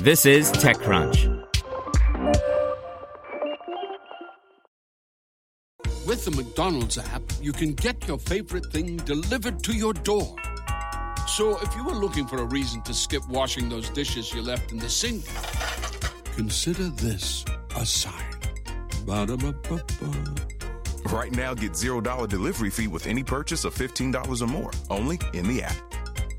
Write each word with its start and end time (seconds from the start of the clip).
This 0.00 0.26
is 0.26 0.52
TechCrunch. 0.52 1.32
With 6.06 6.24
the 6.24 6.30
McDonald's 6.30 6.98
app, 6.98 7.22
you 7.40 7.52
can 7.52 7.74
get 7.74 8.06
your 8.06 8.18
favorite 8.18 8.66
thing 8.66 8.98
delivered 8.98 9.62
to 9.64 9.72
your 9.72 9.92
door. 9.92 10.36
So 11.26 11.58
if 11.60 11.74
you 11.74 11.84
were 11.84 11.94
looking 11.94 12.26
for 12.26 12.38
a 12.38 12.44
reason 12.44 12.82
to 12.82 12.94
skip 12.94 13.26
washing 13.28 13.68
those 13.68 13.90
dishes 13.90 14.32
you 14.32 14.42
left 14.42 14.72
in 14.72 14.78
the 14.78 14.88
sink, 14.88 15.24
consider 16.36 16.88
this 16.90 17.44
a 17.76 17.84
sign. 17.84 18.32
Ba-da-ba-ba-ba. 19.04 20.34
Right 21.10 21.32
now, 21.32 21.54
get 21.54 21.72
$0 21.72 22.28
delivery 22.28 22.70
fee 22.70 22.88
with 22.88 23.06
any 23.06 23.22
purchase 23.22 23.64
of 23.64 23.74
$15 23.74 24.42
or 24.42 24.46
more, 24.46 24.70
only 24.90 25.18
in 25.34 25.48
the 25.48 25.62
app. 25.62 25.85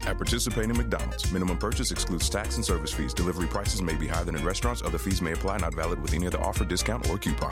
At 0.08 0.18
participating 0.18 0.78
McDonald's, 0.78 1.30
minimum 1.34 1.58
purchase 1.58 1.92
excludes 1.92 2.30
tax 2.30 2.56
and 2.56 2.64
service 2.64 2.94
fees. 2.94 3.14
Delivery 3.14 3.46
prices 3.46 3.82
may 3.82 3.94
be 3.94 4.08
higher 4.08 4.24
than 4.24 4.38
in 4.38 4.46
restaurants. 4.46 4.82
Other 4.82 4.98
fees 4.98 5.22
may 5.22 5.34
apply, 5.34 5.58
not 5.58 5.74
valid 5.74 6.02
with 6.02 6.14
any 6.14 6.26
other 6.26 6.40
offer, 6.40 6.64
discount, 6.64 7.10
or 7.10 7.18
coupon. 7.18 7.52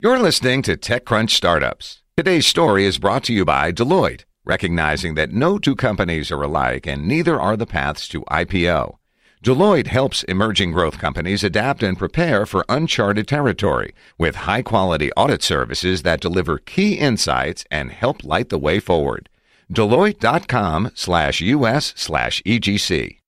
You're 0.00 0.18
listening 0.18 0.62
to 0.62 0.76
TechCrunch 0.76 1.30
Startups. 1.30 2.02
Today's 2.16 2.44
story 2.44 2.84
is 2.84 2.98
brought 2.98 3.22
to 3.24 3.32
you 3.32 3.44
by 3.44 3.70
Deloitte, 3.70 4.24
recognizing 4.44 5.14
that 5.14 5.30
no 5.30 5.58
two 5.58 5.76
companies 5.76 6.32
are 6.32 6.42
alike 6.42 6.88
and 6.88 7.06
neither 7.06 7.40
are 7.40 7.56
the 7.56 7.64
paths 7.64 8.08
to 8.08 8.22
IPO. 8.22 8.96
Deloitte 9.44 9.86
helps 9.86 10.24
emerging 10.24 10.72
growth 10.72 10.98
companies 10.98 11.44
adapt 11.44 11.84
and 11.84 11.96
prepare 11.96 12.46
for 12.46 12.64
uncharted 12.68 13.28
territory 13.28 13.94
with 14.18 14.34
high 14.34 14.62
quality 14.62 15.12
audit 15.12 15.44
services 15.44 16.02
that 16.02 16.20
deliver 16.20 16.58
key 16.58 16.94
insights 16.94 17.64
and 17.70 17.92
help 17.92 18.24
light 18.24 18.48
the 18.48 18.58
way 18.58 18.80
forward. 18.80 19.28
Deloitte.com 19.72 20.92
slash 20.94 21.40
US 21.40 21.94
slash 21.96 22.42
EGC. 22.42 23.18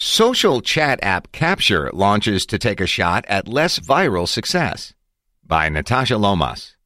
Social 0.00 0.60
chat 0.60 0.98
app 1.02 1.32
Capture 1.32 1.90
launches 1.92 2.46
to 2.46 2.58
take 2.58 2.80
a 2.80 2.86
shot 2.86 3.24
at 3.28 3.48
less 3.48 3.78
viral 3.78 4.28
success 4.28 4.92
by 5.44 5.68
Natasha 5.68 6.16
Lomas. 6.18 6.76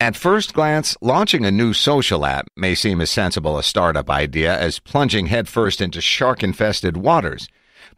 At 0.00 0.16
first 0.16 0.54
glance, 0.54 0.96
launching 1.00 1.44
a 1.44 1.50
new 1.50 1.72
social 1.72 2.24
app 2.24 2.46
may 2.56 2.74
seem 2.76 3.00
as 3.00 3.10
sensible 3.10 3.58
a 3.58 3.64
startup 3.64 4.08
idea 4.08 4.56
as 4.56 4.78
plunging 4.78 5.26
headfirst 5.26 5.80
into 5.80 6.00
shark 6.00 6.42
infested 6.44 6.96
waters. 6.96 7.48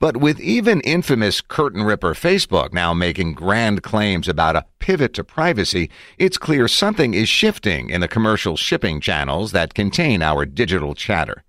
But 0.01 0.17
with 0.17 0.41
even 0.41 0.81
infamous 0.81 1.43
curtain 1.43 1.83
ripper 1.83 2.15
Facebook 2.15 2.73
now 2.73 2.95
making 2.95 3.35
grand 3.35 3.83
claims 3.83 4.29
about 4.29 4.57
a 4.57 4.65
pivot 4.79 5.13
to 5.15 5.25
privacy, 5.25 5.91
it's 6.17 6.39
clear 6.39 6.69
something 6.69 7.13
is 7.13 7.29
shifting 7.29 7.91
in 7.91 8.01
the 8.01 8.09
commercial 8.09 8.57
shipping 8.57 9.03
channels 9.03 9.53
that 9.53 9.75
contain 9.75 10.23
our 10.23 10.47
digital 10.47 10.95
chatter. 10.95 11.45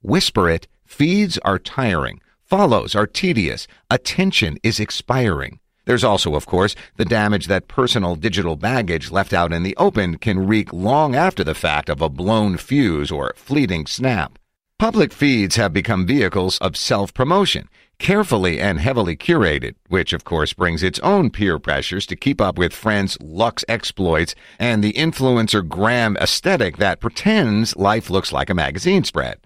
Whisper 0.00 0.48
it, 0.48 0.68
feeds 0.86 1.38
are 1.38 1.58
tiring, 1.58 2.20
follows 2.44 2.94
are 2.94 3.08
tedious, 3.08 3.66
attention 3.90 4.58
is 4.62 4.78
expiring. 4.78 5.58
There's 5.84 6.04
also, 6.04 6.36
of 6.36 6.46
course, 6.46 6.76
the 6.98 7.04
damage 7.04 7.48
that 7.48 7.66
personal 7.66 8.14
digital 8.14 8.54
baggage 8.54 9.10
left 9.10 9.32
out 9.32 9.52
in 9.52 9.64
the 9.64 9.76
open 9.76 10.18
can 10.18 10.46
wreak 10.46 10.72
long 10.72 11.16
after 11.16 11.42
the 11.42 11.54
fact 11.54 11.88
of 11.88 12.00
a 12.00 12.08
blown 12.08 12.58
fuse 12.58 13.10
or 13.10 13.32
fleeting 13.34 13.86
snap. 13.86 14.38
Public 14.78 15.12
feeds 15.12 15.56
have 15.56 15.72
become 15.72 16.06
vehicles 16.06 16.58
of 16.58 16.76
self-promotion, 16.76 17.68
carefully 17.98 18.60
and 18.60 18.80
heavily 18.80 19.16
curated, 19.16 19.74
which 19.88 20.12
of 20.12 20.24
course 20.24 20.52
brings 20.52 20.82
its 20.82 20.98
own 21.00 21.30
peer 21.30 21.58
pressures 21.58 22.06
to 22.06 22.16
keep 22.16 22.40
up 22.40 22.58
with 22.58 22.72
friends' 22.72 23.18
Lux 23.20 23.64
exploits 23.68 24.34
and 24.58 24.82
the 24.82 24.92
influencer 24.92 25.66
gram 25.66 26.16
aesthetic 26.18 26.76
that 26.78 27.00
pretends 27.00 27.76
life 27.76 28.10
looks 28.10 28.32
like 28.32 28.50
a 28.50 28.54
magazine 28.54 29.04
spread. 29.04 29.38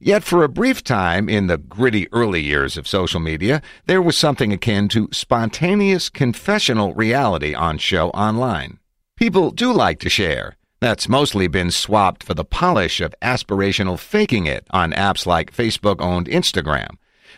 Yet 0.00 0.24
for 0.24 0.44
a 0.44 0.48
brief 0.48 0.84
time 0.84 1.28
in 1.28 1.46
the 1.46 1.56
gritty 1.56 2.12
early 2.12 2.42
years 2.42 2.76
of 2.76 2.88
social 2.88 3.20
media, 3.20 3.62
there 3.86 4.02
was 4.02 4.18
something 4.18 4.52
akin 4.52 4.88
to 4.88 5.08
spontaneous 5.12 6.08
confessional 6.08 6.92
reality 6.94 7.54
on 7.54 7.78
show 7.78 8.10
online. 8.10 8.78
People 9.16 9.50
do 9.50 9.72
like 9.72 10.00
to 10.00 10.10
share. 10.10 10.56
That's 10.80 11.08
mostly 11.08 11.46
been 11.46 11.70
swapped 11.70 12.22
for 12.22 12.34
the 12.34 12.44
polish 12.44 13.00
of 13.00 13.14
aspirational 13.22 13.98
faking 13.98 14.44
it 14.46 14.66
on 14.70 14.92
apps 14.92 15.24
like 15.24 15.54
Facebook 15.56 16.00
owned 16.00 16.26
Instagram. 16.26 16.96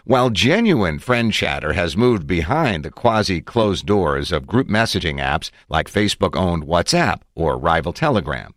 While 0.08 0.30
genuine 0.30 1.00
friend 1.00 1.32
chatter 1.32 1.72
has 1.72 1.96
moved 1.96 2.28
behind 2.28 2.84
the 2.84 2.92
quasi 2.92 3.40
closed 3.40 3.86
doors 3.86 4.30
of 4.30 4.46
group 4.46 4.68
messaging 4.68 5.18
apps 5.18 5.50
like 5.68 5.90
Facebook 5.90 6.36
owned 6.36 6.62
WhatsApp 6.62 7.22
or 7.34 7.58
rival 7.58 7.92
Telegram. 7.92 8.54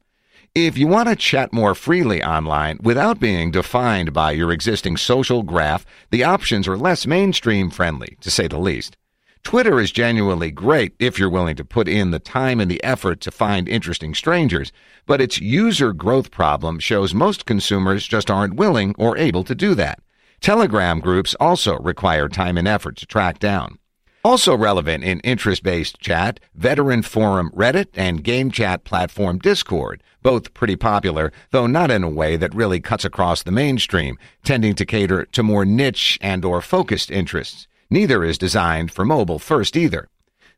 If 0.53 0.77
you 0.77 0.85
want 0.85 1.09
to 1.09 1.15
chat 1.15 1.51
more 1.51 1.73
freely 1.73 2.23
online 2.23 2.77
without 2.83 3.19
being 3.19 3.49
defined 3.49 4.13
by 4.13 4.33
your 4.33 4.51
existing 4.51 4.97
social 4.97 5.41
graph, 5.41 5.87
the 6.11 6.23
options 6.23 6.67
are 6.67 6.77
less 6.77 7.07
mainstream 7.07 7.71
friendly, 7.71 8.15
to 8.21 8.29
say 8.29 8.47
the 8.47 8.59
least. 8.59 8.95
Twitter 9.41 9.79
is 9.79 9.91
genuinely 9.91 10.51
great 10.51 10.93
if 10.99 11.17
you're 11.17 11.31
willing 11.31 11.55
to 11.55 11.65
put 11.65 11.87
in 11.87 12.11
the 12.11 12.19
time 12.19 12.59
and 12.59 12.69
the 12.69 12.83
effort 12.83 13.21
to 13.21 13.31
find 13.31 13.67
interesting 13.67 14.13
strangers, 14.13 14.71
but 15.07 15.19
its 15.19 15.41
user 15.41 15.93
growth 15.93 16.29
problem 16.29 16.77
shows 16.77 17.15
most 17.15 17.47
consumers 17.47 18.07
just 18.07 18.29
aren't 18.29 18.53
willing 18.53 18.93
or 18.99 19.17
able 19.17 19.43
to 19.43 19.55
do 19.55 19.73
that. 19.73 19.99
Telegram 20.41 20.99
groups 20.99 21.35
also 21.39 21.77
require 21.79 22.29
time 22.29 22.57
and 22.57 22.67
effort 22.67 22.95
to 22.97 23.05
track 23.05 23.39
down. 23.39 23.77
Also 24.23 24.55
relevant 24.55 25.03
in 25.03 25.19
interest-based 25.21 25.99
chat, 25.99 26.39
veteran 26.53 27.01
forum 27.01 27.51
Reddit 27.55 27.87
and 27.93 28.23
game 28.23 28.51
chat 28.51 28.83
platform 28.83 29.39
Discord, 29.39 30.03
both 30.21 30.53
pretty 30.53 30.75
popular, 30.75 31.31
though 31.51 31.67
not 31.67 31.89
in 31.89 32.03
a 32.03 32.09
way 32.09 32.35
that 32.35 32.53
really 32.53 32.79
cuts 32.81 33.05
across 33.05 33.43
the 33.43 33.51
mainstream, 33.51 34.17
tending 34.43 34.75
to 34.75 34.85
cater 34.85 35.25
to 35.25 35.43
more 35.43 35.65
niche 35.65 36.17
and 36.21 36.43
or 36.43 36.61
focused 36.61 37.09
interests. 37.09 37.67
Neither 37.89 38.23
is 38.23 38.37
designed 38.37 38.91
for 38.91 39.05
mobile 39.05 39.39
first 39.39 39.77
either. 39.77 40.09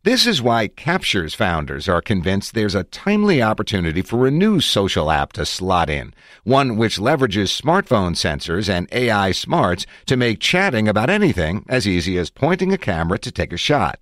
This 0.04 0.26
is 0.26 0.42
why 0.42 0.68
Capture's 0.68 1.36
founders 1.36 1.88
are 1.88 2.02
convinced 2.02 2.56
there's 2.56 2.74
a 2.74 2.86
timely 2.86 3.40
opportunity 3.40 4.02
for 4.02 4.26
a 4.26 4.32
new 4.32 4.60
social 4.60 5.12
app 5.12 5.32
to 5.34 5.46
slot 5.46 5.92
in, 5.92 6.16
one 6.44 6.76
which 6.76 6.98
leverages 6.98 7.56
smartphone 7.56 8.16
sensors 8.16 8.68
and 8.68 8.88
AI 8.92 9.32
smarts 9.32 9.86
to 10.08 10.18
make 10.18 10.40
chatting 10.40 10.88
about 10.88 11.12
anything 11.12 11.64
as 11.70 11.88
easy 11.88 12.18
as 12.18 12.32
pointing 12.32 12.74
a 12.74 12.80
camera 12.80 13.20
to 13.20 13.32
take 13.32 13.54
a 13.54 13.58
shot. 13.58 14.00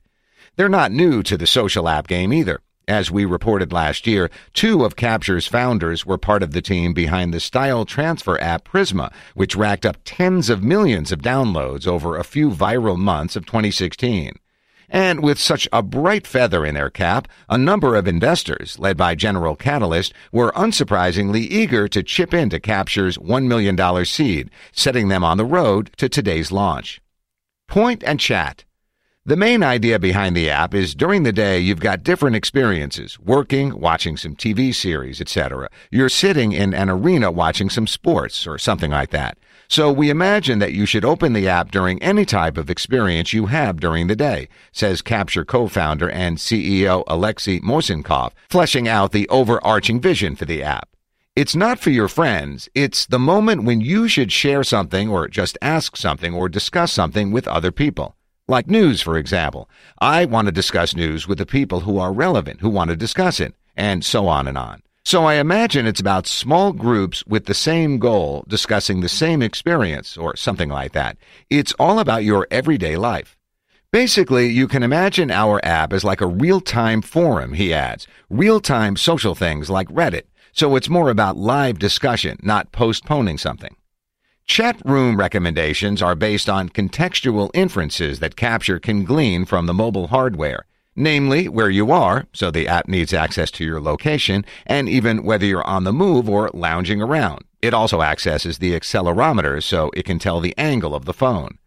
They're 0.56 0.70
not 0.70 0.94
new 0.94 1.22
to 1.24 1.36
the 1.36 1.46
social 1.46 1.90
app 1.90 2.08
game 2.08 2.32
either. 2.32 2.62
As 2.88 3.12
we 3.12 3.26
reported 3.26 3.74
last 3.74 4.08
year, 4.08 4.32
two 4.54 4.86
of 4.86 4.96
Capture's 4.96 5.48
founders 5.48 6.06
were 6.06 6.18
part 6.18 6.44
of 6.44 6.54
the 6.54 6.62
team 6.62 6.94
behind 6.94 7.34
the 7.34 7.42
style 7.42 7.84
transfer 7.84 8.40
app 8.40 8.66
Prisma, 8.66 9.12
which 9.34 9.58
racked 9.58 9.86
up 9.86 9.98
tens 10.06 10.50
of 10.50 10.64
millions 10.64 11.12
of 11.12 11.20
downloads 11.20 11.86
over 11.86 12.16
a 12.16 12.24
few 12.24 12.50
viral 12.50 12.98
months 12.98 13.36
of 13.36 13.46
2016. 13.46 14.40
And 14.90 15.22
with 15.22 15.40
such 15.40 15.68
a 15.72 15.84
bright 15.84 16.26
feather 16.26 16.66
in 16.66 16.74
their 16.74 16.90
cap, 16.90 17.28
a 17.48 17.58
number 17.58 17.96
of 17.96 18.08
investors, 18.08 18.80
led 18.80 18.98
by 18.98 19.16
General 19.16 19.56
Catalyst, 19.56 20.14
were 20.32 20.52
unsurprisingly 20.54 21.42
eager 21.42 21.88
to 21.88 22.02
chip 22.02 22.34
in 22.34 22.50
to 22.50 22.60
Capture's 22.60 23.18
$1 23.18 23.46
million 23.46 24.06
seed, 24.06 24.50
setting 24.72 25.08
them 25.08 25.24
on 25.24 25.38
the 25.38 25.46
road 25.46 25.92
to 25.98 26.10
today's 26.10 26.52
launch. 26.52 27.02
Point 27.68 28.04
and 28.04 28.20
chat. 28.20 28.66
The 29.26 29.36
main 29.36 29.62
idea 29.62 30.00
behind 30.00 30.36
the 30.36 30.50
app 30.50 30.74
is 30.74 30.96
during 30.96 31.22
the 31.22 31.32
day 31.32 31.60
you've 31.60 31.80
got 31.80 32.04
different 32.04 32.36
experiences, 32.36 33.20
working, 33.20 33.80
watching 33.80 34.18
some 34.18 34.36
TV 34.36 34.74
series, 34.74 35.22
etc. 35.22 35.70
You're 35.92 36.10
sitting 36.10 36.52
in 36.52 36.74
an 36.74 36.90
arena 36.90 37.30
watching 37.30 37.70
some 37.70 37.86
sports 37.86 38.48
or 38.48 38.58
something 38.58 38.90
like 38.90 39.12
that. 39.12 39.38
So 39.70 39.92
we 39.92 40.10
imagine 40.10 40.58
that 40.60 40.74
you 40.74 40.88
should 40.88 41.06
open 41.06 41.34
the 41.34 41.48
app 41.48 41.70
during 41.70 42.02
any 42.02 42.26
type 42.26 42.58
of 42.58 42.72
experience 42.72 43.34
you 43.34 43.46
have 43.46 43.80
during 43.80 44.08
the 44.08 44.16
day, 44.16 44.48
says 44.72 45.04
Capture 45.04 45.46
co-founder 45.46 46.10
and 46.10 46.40
CEO 46.40 47.04
Alexei 47.06 47.60
Moiseenkov, 47.60 48.32
fleshing 48.50 48.88
out 48.88 49.12
the 49.12 49.30
overarching 49.30 50.02
vision 50.02 50.36
for 50.36 50.46
the 50.46 50.64
app. 50.64 50.90
It's 51.36 51.56
not 51.56 51.78
for 51.78 51.92
your 51.92 52.08
friends. 52.08 52.68
It's 52.74 53.06
the 53.06 53.20
moment 53.20 53.64
when 53.64 53.80
you 53.80 54.08
should 54.08 54.32
share 54.32 54.64
something 54.64 55.08
or 55.08 55.28
just 55.28 55.56
ask 55.62 55.96
something 55.96 56.34
or 56.34 56.50
discuss 56.50 56.92
something 56.92 57.32
with 57.32 57.48
other 57.48 57.72
people. 57.72 58.16
Like 58.48 58.68
news, 58.68 59.04
for 59.04 59.20
example. 59.20 59.70
I 60.02 60.26
want 60.26 60.48
to 60.48 60.52
discuss 60.52 60.96
news 60.96 61.28
with 61.28 61.38
the 61.38 61.46
people 61.46 61.82
who 61.82 62.00
are 62.00 62.12
relevant, 62.12 62.62
who 62.62 62.70
want 62.70 62.90
to 62.90 62.96
discuss 62.96 63.40
it, 63.40 63.54
and 63.78 64.04
so 64.04 64.28
on 64.28 64.48
and 64.48 64.58
on. 64.58 64.82
So 65.10 65.26
I 65.26 65.38
imagine 65.38 65.88
it's 65.88 66.00
about 66.00 66.28
small 66.28 66.72
groups 66.72 67.26
with 67.26 67.46
the 67.46 67.56
same 67.56 67.98
goal 67.98 68.46
discussing 68.48 69.02
the 69.02 69.10
same 69.10 69.42
experience 69.42 70.16
or 70.16 70.36
something 70.36 70.70
like 70.70 70.92
that. 70.92 71.18
It's 71.50 71.74
all 71.80 71.98
about 71.98 72.24
your 72.24 72.46
everyday 72.52 72.96
life. 72.96 73.36
Basically, 73.92 74.50
you 74.50 74.68
can 74.68 74.84
imagine 74.84 75.32
our 75.32 75.60
app 75.66 75.94
as 75.94 76.04
like 76.04 76.22
a 76.22 76.28
real-time 76.28 77.02
forum, 77.02 77.54
he 77.54 77.74
adds. 77.74 78.06
Real-time 78.30 78.96
social 78.98 79.34
things 79.34 79.68
like 79.68 79.88
Reddit. 79.88 80.28
So 80.52 80.76
it's 80.76 80.90
more 80.90 81.10
about 81.10 81.38
live 81.38 81.80
discussion, 81.80 82.38
not 82.44 82.72
postponing 82.72 83.40
something. 83.40 83.76
Chat 84.46 84.80
room 84.86 85.18
recommendations 85.18 86.04
are 86.04 86.14
based 86.14 86.48
on 86.48 86.70
contextual 86.70 87.50
inferences 87.56 88.20
that 88.20 88.36
Capture 88.36 88.78
can 88.80 89.06
glean 89.06 89.46
from 89.46 89.66
the 89.66 89.74
mobile 89.74 90.10
hardware. 90.10 90.68
Namely 91.00 91.48
where 91.48 91.70
you 91.70 91.92
are, 91.92 92.28
so 92.34 92.52
the 92.52 92.68
app 92.68 92.88
needs 92.88 93.14
access 93.14 93.50
to 93.50 93.64
your 93.64 93.82
location, 93.82 94.46
and 94.66 94.90
even 94.90 95.24
whether 95.24 95.46
you're 95.46 95.66
on 95.66 95.86
the 95.86 95.94
move 95.94 96.30
or 96.30 96.52
lounging 96.54 97.02
around. 97.02 97.46
It 97.62 97.74
also 97.74 98.02
accesses 98.02 98.58
the 98.58 98.78
accelerometer 98.78 99.64
so 99.64 99.90
it 99.94 100.04
can 100.04 100.20
tell 100.20 100.40
the 100.40 100.58
angle 100.58 100.94
of 100.94 101.06
the 101.06 101.14
phone. 101.14 101.58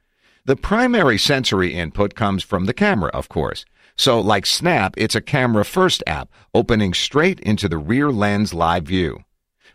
The 0.45 0.57
primary 0.57 1.19
sensory 1.19 1.75
input 1.75 2.15
comes 2.15 2.43
from 2.43 2.67
the 2.67 2.75
camera, 2.75 3.11
of 3.15 3.29
course. 3.29 3.65
So, 3.97 4.21
like 4.21 4.47
Snap, 4.47 4.95
it's 4.97 5.15
a 5.15 5.21
camera 5.21 5.65
first 5.65 6.03
app, 6.07 6.29
opening 6.55 6.95
straight 6.95 7.41
into 7.41 7.69
the 7.69 7.79
rear 7.79 8.11
lens 8.11 8.53
live 8.53 8.85
view. 8.85 9.25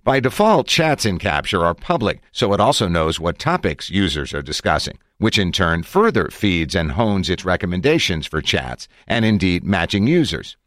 By 0.03 0.19
default, 0.19 0.67
chats 0.67 1.05
in 1.05 1.19
Capture 1.19 1.65
are 1.65 1.73
public, 1.73 2.21
so 2.31 2.53
it 2.53 2.59
also 2.59 2.87
knows 2.87 3.19
what 3.19 3.39
topics 3.39 3.89
users 3.89 4.33
are 4.33 4.41
discussing, 4.41 4.97
which 5.17 5.37
in 5.37 5.51
turn 5.51 5.83
further 5.83 6.29
feeds 6.29 6.75
and 6.75 6.91
hones 6.91 7.29
its 7.29 7.45
recommendations 7.45 8.27
for 8.27 8.41
chats 8.41 8.87
and 9.07 9.25
indeed 9.25 9.63
matching 9.63 10.07
users. 10.07 10.57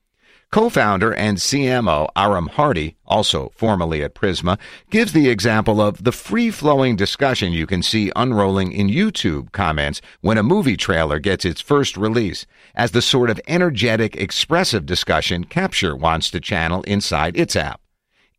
Co-founder 0.52 1.14
and 1.14 1.38
CMO 1.38 2.08
Aram 2.16 2.48
Hardy, 2.48 2.96
also 3.06 3.52
formerly 3.54 4.02
at 4.02 4.16
Prisma, 4.16 4.58
gives 4.90 5.12
the 5.12 5.28
example 5.28 5.80
of 5.80 6.02
the 6.02 6.10
free-flowing 6.10 6.96
discussion 6.96 7.52
you 7.52 7.68
can 7.68 7.84
see 7.84 8.10
unrolling 8.16 8.72
in 8.72 8.88
YouTube 8.88 9.52
comments 9.52 10.00
when 10.22 10.38
a 10.38 10.42
movie 10.42 10.76
trailer 10.76 11.20
gets 11.20 11.44
its 11.44 11.60
first 11.60 11.96
release, 11.96 12.46
as 12.74 12.90
the 12.90 13.00
sort 13.00 13.30
of 13.30 13.40
energetic, 13.46 14.16
expressive 14.16 14.86
discussion 14.86 15.44
Capture 15.44 15.94
wants 15.94 16.30
to 16.30 16.40
channel 16.40 16.82
inside 16.82 17.36
its 17.36 17.54
app. 17.54 17.79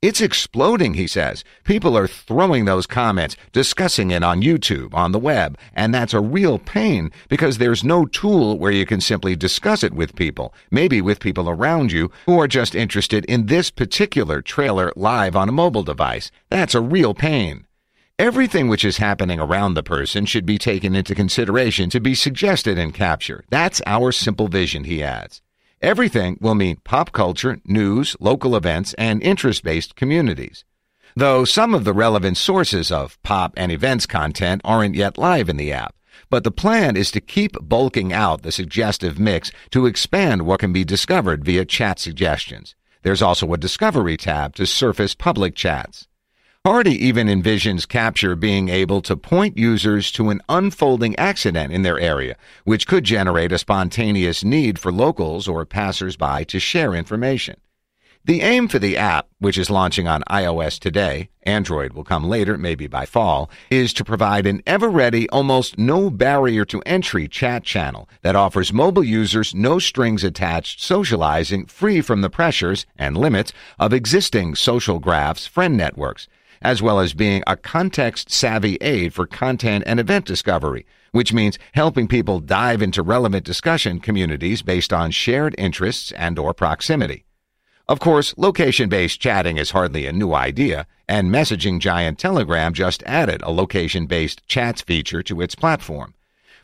It's 0.02 0.20
exploding, 0.20 0.96
he 0.96 1.06
says. 1.06 1.44
People 1.64 1.96
are 1.96 2.08
throwing 2.08 2.66
those 2.66 2.88
comments, 2.88 3.38
discussing 3.52 4.10
it 4.10 4.24
on 4.24 4.42
YouTube, 4.42 4.96
on 4.96 5.12
the 5.12 5.20
web, 5.20 5.60
and 5.76 5.94
that's 5.94 6.16
a 6.16 6.20
real 6.20 6.58
pain 6.58 7.12
because 7.30 7.60
there's 7.60 7.84
no 7.84 8.08
tool 8.08 8.58
where 8.58 8.72
you 8.72 8.84
can 8.84 9.00
simply 9.00 9.36
discuss 9.36 9.84
it 9.84 9.94
with 9.94 10.16
people, 10.16 10.56
maybe 10.72 11.02
with 11.02 11.20
people 11.20 11.48
around 11.48 11.92
you 11.92 12.10
who 12.26 12.40
are 12.40 12.48
just 12.48 12.74
interested 12.74 13.26
in 13.26 13.46
this 13.46 13.70
particular 13.70 14.42
trailer 14.42 14.92
live 14.96 15.36
on 15.36 15.48
a 15.48 15.52
mobile 15.52 15.84
device. 15.84 16.32
That's 16.50 16.74
a 16.74 16.82
real 16.82 17.14
pain. 17.14 17.68
Everything 18.18 18.70
which 18.70 18.84
is 18.84 18.98
happening 18.98 19.40
around 19.40 19.76
the 19.76 19.84
person 19.84 20.26
should 20.26 20.48
be 20.48 20.58
taken 20.58 20.96
into 20.96 21.14
consideration 21.14 21.92
to 21.92 22.00
be 22.00 22.16
suggested 22.16 22.80
in 22.80 22.92
capture. 22.92 23.44
That's 23.52 23.84
our 23.86 24.12
simple 24.12 24.48
vision, 24.48 24.86
he 24.86 25.04
adds. 25.04 25.44
Everything 25.82 26.38
will 26.40 26.54
mean 26.54 26.78
pop 26.84 27.12
culture, 27.12 27.60
news, 27.66 28.16
local 28.20 28.56
events, 28.56 28.94
and 29.00 29.24
interest 29.24 29.64
based 29.64 29.96
communities. 29.96 30.64
Though 31.16 31.44
some 31.44 31.74
of 31.74 31.86
the 31.86 31.94
relevant 31.94 32.38
sources 32.38 32.92
of 32.92 33.22
pop 33.24 33.54
and 33.58 33.72
events 33.72 34.06
content 34.06 34.62
aren't 34.64 34.94
yet 34.94 35.18
live 35.18 35.50
in 35.50 35.58
the 35.58 35.74
app. 35.74 35.96
But 36.30 36.44
the 36.44 36.52
plan 36.52 36.96
is 36.96 37.10
to 37.12 37.20
keep 37.20 37.58
bulking 37.60 38.14
out 38.14 38.44
the 38.44 38.52
suggestive 38.52 39.18
mix 39.18 39.52
to 39.72 39.88
expand 39.88 40.44
what 40.44 40.60
can 40.60 40.72
be 40.72 40.84
discovered 40.84 41.44
via 41.44 41.66
chat 41.66 41.98
suggestions. 42.00 42.76
There's 43.02 43.24
also 43.24 43.52
a 43.52 43.58
discovery 43.58 44.18
tab 44.18 44.56
to 44.56 44.68
surface 44.68 45.16
public 45.16 45.56
chats. 45.56 46.08
Hardy 46.64 46.94
even 47.08 47.26
envisions 47.26 47.88
Capture 47.88 48.36
being 48.36 48.70
able 48.70 49.02
to 49.02 49.18
point 49.18 49.58
users 49.58 50.12
to 50.12 50.30
an 50.30 50.40
unfolding 50.48 51.16
accident 51.16 51.74
in 51.74 51.82
their 51.82 52.00
area, 52.00 52.38
which 52.66 52.86
could 52.86 53.04
generate 53.04 53.52
a 53.52 53.58
spontaneous 53.58 54.44
need 54.44 54.78
for 54.78 54.92
locals 54.92 55.48
or 55.48 55.66
passersby 55.66 56.46
to 56.46 56.60
share 56.60 56.94
information. 56.94 57.60
The 58.26 58.44
aim 58.44 58.68
for 58.68 58.78
the 58.78 58.96
app, 58.96 59.28
which 59.40 59.58
is 59.58 59.72
launching 59.72 60.08
on 60.08 60.22
iOS 60.30 60.78
today, 60.78 61.30
Android 61.42 61.94
will 61.94 62.04
come 62.04 62.30
later, 62.30 62.60
maybe 62.60 62.86
by 62.86 63.08
fall, 63.08 63.50
is 63.72 63.92
to 63.94 64.06
provide 64.06 64.46
an 64.46 64.62
ever 64.68 64.88
ready, 64.88 65.28
almost 65.30 65.80
no 65.80 66.12
barrier 66.12 66.64
to 66.66 66.84
entry 66.86 67.28
chat 67.28 67.64
channel 67.64 68.08
that 68.22 68.36
offers 68.36 68.72
mobile 68.72 69.04
users 69.04 69.56
no 69.56 69.80
strings 69.80 70.24
attached 70.24 70.80
socializing 70.80 71.66
free 71.66 72.02
from 72.02 72.22
the 72.22 72.30
pressures 72.30 72.86
and 73.00 73.18
limits 73.18 73.52
of 73.80 73.94
existing 73.94 74.54
social 74.54 75.00
graphs 75.00 75.48
friend 75.48 75.76
networks 75.76 76.28
as 76.62 76.82
well 76.82 77.00
as 77.00 77.14
being 77.14 77.44
a 77.48 77.58
context 77.58 78.32
savvy 78.32 78.76
aid 78.82 79.14
for 79.14 79.26
content 79.26 79.84
and 79.88 80.00
event 80.00 80.26
discovery, 80.26 80.86
which 81.12 81.34
means 81.34 81.60
helping 81.74 82.08
people 82.08 82.40
dive 82.40 82.82
into 82.82 83.02
relevant 83.02 83.46
discussion 83.46 84.00
communities 84.00 84.62
based 84.62 84.94
on 84.94 85.12
shared 85.12 85.56
interests 85.58 86.12
and 86.14 86.38
or 86.38 86.54
proximity. 86.54 87.26
Of 87.88 88.00
course, 88.00 88.34
location-based 88.38 89.20
chatting 89.20 89.58
is 89.58 89.72
hardly 89.72 90.06
a 90.06 90.14
new 90.14 90.34
idea, 90.34 90.88
and 91.10 91.30
messaging 91.30 91.80
giant 91.80 92.20
Telegram 92.20 92.74
just 92.74 93.04
added 93.06 93.42
a 93.42 93.52
location-based 93.52 94.48
chats 94.48 94.82
feature 94.82 95.22
to 95.24 95.42
its 95.42 95.56
platform. 95.56 96.14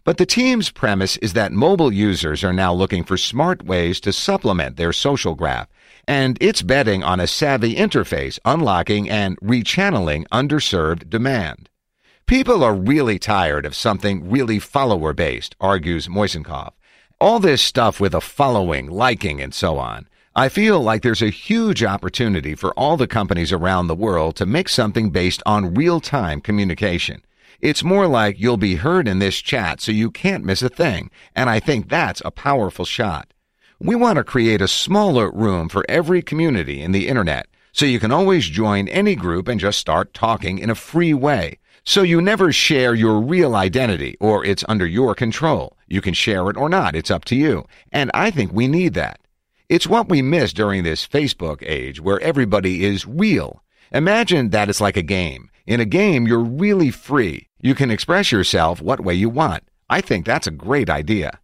But 0.08 0.16
the 0.16 0.26
team's 0.26 0.70
premise 0.70 1.18
is 1.18 1.34
that 1.34 1.52
mobile 1.52 1.92
users 1.92 2.42
are 2.42 2.54
now 2.54 2.74
looking 2.74 3.04
for 3.04 3.18
smart 3.18 3.66
ways 3.66 4.00
to 4.00 4.14
supplement 4.14 4.78
their 4.78 4.94
social 4.94 5.36
graph, 5.36 5.68
and 6.08 6.38
it's 6.40 6.62
betting 6.62 7.04
on 7.04 7.20
a 7.20 7.28
savvy 7.28 7.76
interface 7.76 8.40
unlocking 8.46 9.10
and 9.10 9.38
rechanneling 9.42 10.26
underserved 10.30 11.10
demand. 11.10 11.68
People 12.26 12.64
are 12.64 12.74
really 12.74 13.20
tired 13.20 13.66
of 13.66 13.76
something 13.76 14.30
really 14.30 14.60
follower 14.60 15.12
based, 15.12 15.58
argues 15.60 16.08
Moiseenkov. 16.08 16.72
All 17.20 17.42
this 17.42 17.62
stuff 17.62 18.00
with 18.00 18.16
a 18.16 18.22
following, 18.22 18.88
liking, 18.90 19.42
and 19.42 19.54
so 19.54 19.78
on. 19.78 20.08
I 20.34 20.48
feel 20.48 20.80
like 20.80 21.02
there's 21.02 21.22
a 21.22 21.30
huge 21.30 21.84
opportunity 21.84 22.56
for 22.56 22.72
all 22.76 22.96
the 22.96 23.08
companies 23.08 23.52
around 23.52 23.88
the 23.88 23.94
world 23.94 24.38
to 24.38 24.46
make 24.46 24.70
something 24.70 25.10
based 25.10 25.44
on 25.46 25.74
real 25.74 26.00
time 26.00 26.40
communication. 26.40 27.24
It's 27.60 27.84
more 27.84 28.08
like 28.08 28.40
you'll 28.40 28.58
be 28.58 28.76
heard 28.76 29.08
in 29.08 29.20
this 29.20 29.38
chat 29.38 29.82
so 29.82 29.92
you 29.92 30.12
can't 30.12 30.46
miss 30.46 30.62
a 30.62 30.70
thing. 30.70 31.10
And 31.36 31.50
I 31.50 31.60
think 31.60 31.90
that's 31.90 32.22
a 32.24 32.32
powerful 32.32 32.86
shot. 32.86 33.34
We 33.80 33.96
want 33.96 34.18
to 34.18 34.24
create 34.24 34.62
a 34.62 34.68
smaller 34.68 35.32
room 35.32 35.70
for 35.70 35.86
every 35.90 36.22
community 36.22 36.82
in 36.82 36.92
the 36.92 37.08
internet 37.08 37.48
so 37.72 37.86
you 37.86 38.00
can 38.00 38.12
always 38.12 38.48
join 38.48 38.88
any 38.88 39.16
group 39.16 39.48
and 39.48 39.60
just 39.60 39.80
start 39.80 40.14
talking 40.14 40.58
in 40.58 40.70
a 40.70 40.76
free 40.76 41.14
way. 41.14 41.60
So 41.84 42.02
you 42.02 42.22
never 42.22 42.52
share 42.52 42.94
your 42.94 43.22
real 43.22 43.56
identity 43.56 44.18
or 44.20 44.44
it's 44.44 44.66
under 44.68 44.86
your 44.86 45.16
control. 45.16 45.78
You 45.88 46.02
can 46.02 46.14
share 46.14 46.50
it 46.50 46.58
or 46.58 46.70
not. 46.70 46.96
It's 46.96 47.12
up 47.12 47.24
to 47.26 47.36
you. 47.36 47.66
And 47.92 48.12
I 48.14 48.32
think 48.32 48.52
we 48.52 48.68
need 48.68 48.94
that. 48.96 49.20
It's 49.70 49.88
what 49.88 50.10
we 50.10 50.22
miss 50.22 50.54
during 50.54 50.84
this 50.84 51.08
Facebook 51.08 51.64
age 51.66 52.02
where 52.02 52.20
everybody 52.20 52.84
is 52.84 53.06
real. 53.06 53.64
Imagine 53.92 54.50
that 54.50 54.70
it's 54.70 54.82
like 54.82 54.98
a 54.98 55.02
game. 55.02 55.50
In 55.66 55.80
a 55.80 55.86
game, 55.86 56.28
you're 56.28 56.40
really 56.40 56.92
free. 56.92 57.47
You 57.60 57.74
can 57.74 57.90
express 57.90 58.32
yourself 58.32 58.82
what 58.82 59.04
way 59.04 59.16
you 59.16 59.30
want. 59.30 59.64
I 59.90 60.00
think 60.00 60.26
that's 60.26 60.46
a 60.46 60.52
great 60.52 60.90
idea. 60.90 61.40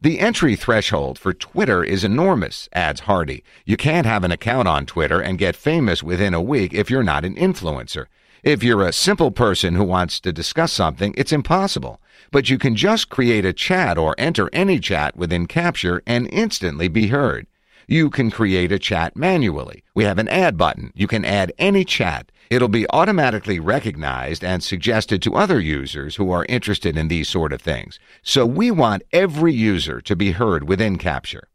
The 0.00 0.20
entry 0.20 0.56
threshold 0.56 1.18
for 1.18 1.34
Twitter 1.34 1.84
is 1.84 2.04
enormous, 2.04 2.68
adds 2.72 3.00
Hardy. 3.00 3.42
You 3.66 3.76
can't 3.76 4.06
have 4.06 4.24
an 4.24 4.32
account 4.32 4.66
on 4.66 4.86
Twitter 4.86 5.20
and 5.20 5.36
get 5.38 5.56
famous 5.56 6.02
within 6.02 6.32
a 6.32 6.40
week 6.40 6.72
if 6.72 6.88
you're 6.88 7.02
not 7.02 7.24
an 7.24 7.34
influencer. 7.34 8.06
If 8.42 8.62
you're 8.62 8.86
a 8.86 8.92
simple 8.92 9.30
person 9.30 9.74
who 9.74 9.84
wants 9.84 10.20
to 10.20 10.32
discuss 10.32 10.72
something, 10.72 11.12
it's 11.18 11.32
impossible. 11.32 12.00
But 12.30 12.48
you 12.48 12.56
can 12.56 12.76
just 12.76 13.10
create 13.10 13.44
a 13.44 13.52
chat 13.52 13.98
or 13.98 14.14
enter 14.16 14.48
any 14.52 14.78
chat 14.78 15.16
within 15.16 15.46
Capture 15.46 16.02
and 16.06 16.28
instantly 16.32 16.88
be 16.88 17.08
heard. 17.08 17.46
You 17.90 18.10
can 18.10 18.30
create 18.30 18.70
a 18.70 18.78
chat 18.78 19.16
manually. 19.16 19.82
We 19.94 20.04
have 20.04 20.18
an 20.18 20.28
add 20.28 20.58
button. 20.58 20.92
You 20.94 21.06
can 21.06 21.24
add 21.24 21.54
any 21.58 21.86
chat. 21.86 22.30
It'll 22.50 22.68
be 22.68 22.86
automatically 22.90 23.58
recognized 23.58 24.44
and 24.44 24.62
suggested 24.62 25.22
to 25.22 25.36
other 25.36 25.58
users 25.58 26.16
who 26.16 26.30
are 26.30 26.44
interested 26.50 26.98
in 26.98 27.08
these 27.08 27.30
sort 27.30 27.50
of 27.50 27.62
things. 27.62 27.98
So 28.22 28.44
we 28.44 28.70
want 28.70 29.04
every 29.10 29.54
user 29.54 30.02
to 30.02 30.14
be 30.14 30.32
heard 30.32 30.68
within 30.68 30.98
Capture. 30.98 31.48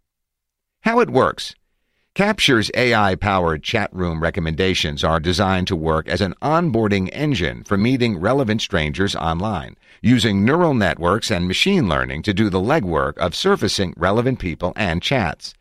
How 0.81 1.01
it 1.01 1.11
works. 1.11 1.53
Capture's 2.15 2.71
AI 2.73 3.13
powered 3.13 3.61
chat 3.61 3.93
room 3.93 4.19
recommendations 4.19 5.03
are 5.03 5.19
designed 5.19 5.67
to 5.67 5.75
work 5.75 6.07
as 6.07 6.19
an 6.19 6.33
onboarding 6.41 7.09
engine 7.13 7.63
for 7.63 7.77
meeting 7.77 8.19
relevant 8.19 8.63
strangers 8.63 9.15
online, 9.15 9.75
using 10.01 10.43
neural 10.43 10.73
networks 10.73 11.29
and 11.29 11.47
machine 11.47 11.87
learning 11.87 12.23
to 12.23 12.33
do 12.33 12.49
the 12.49 12.59
legwork 12.59 13.19
of 13.19 13.35
surfacing 13.35 13.93
relevant 13.97 14.39
people 14.39 14.73
and 14.75 15.03
chats. 15.03 15.53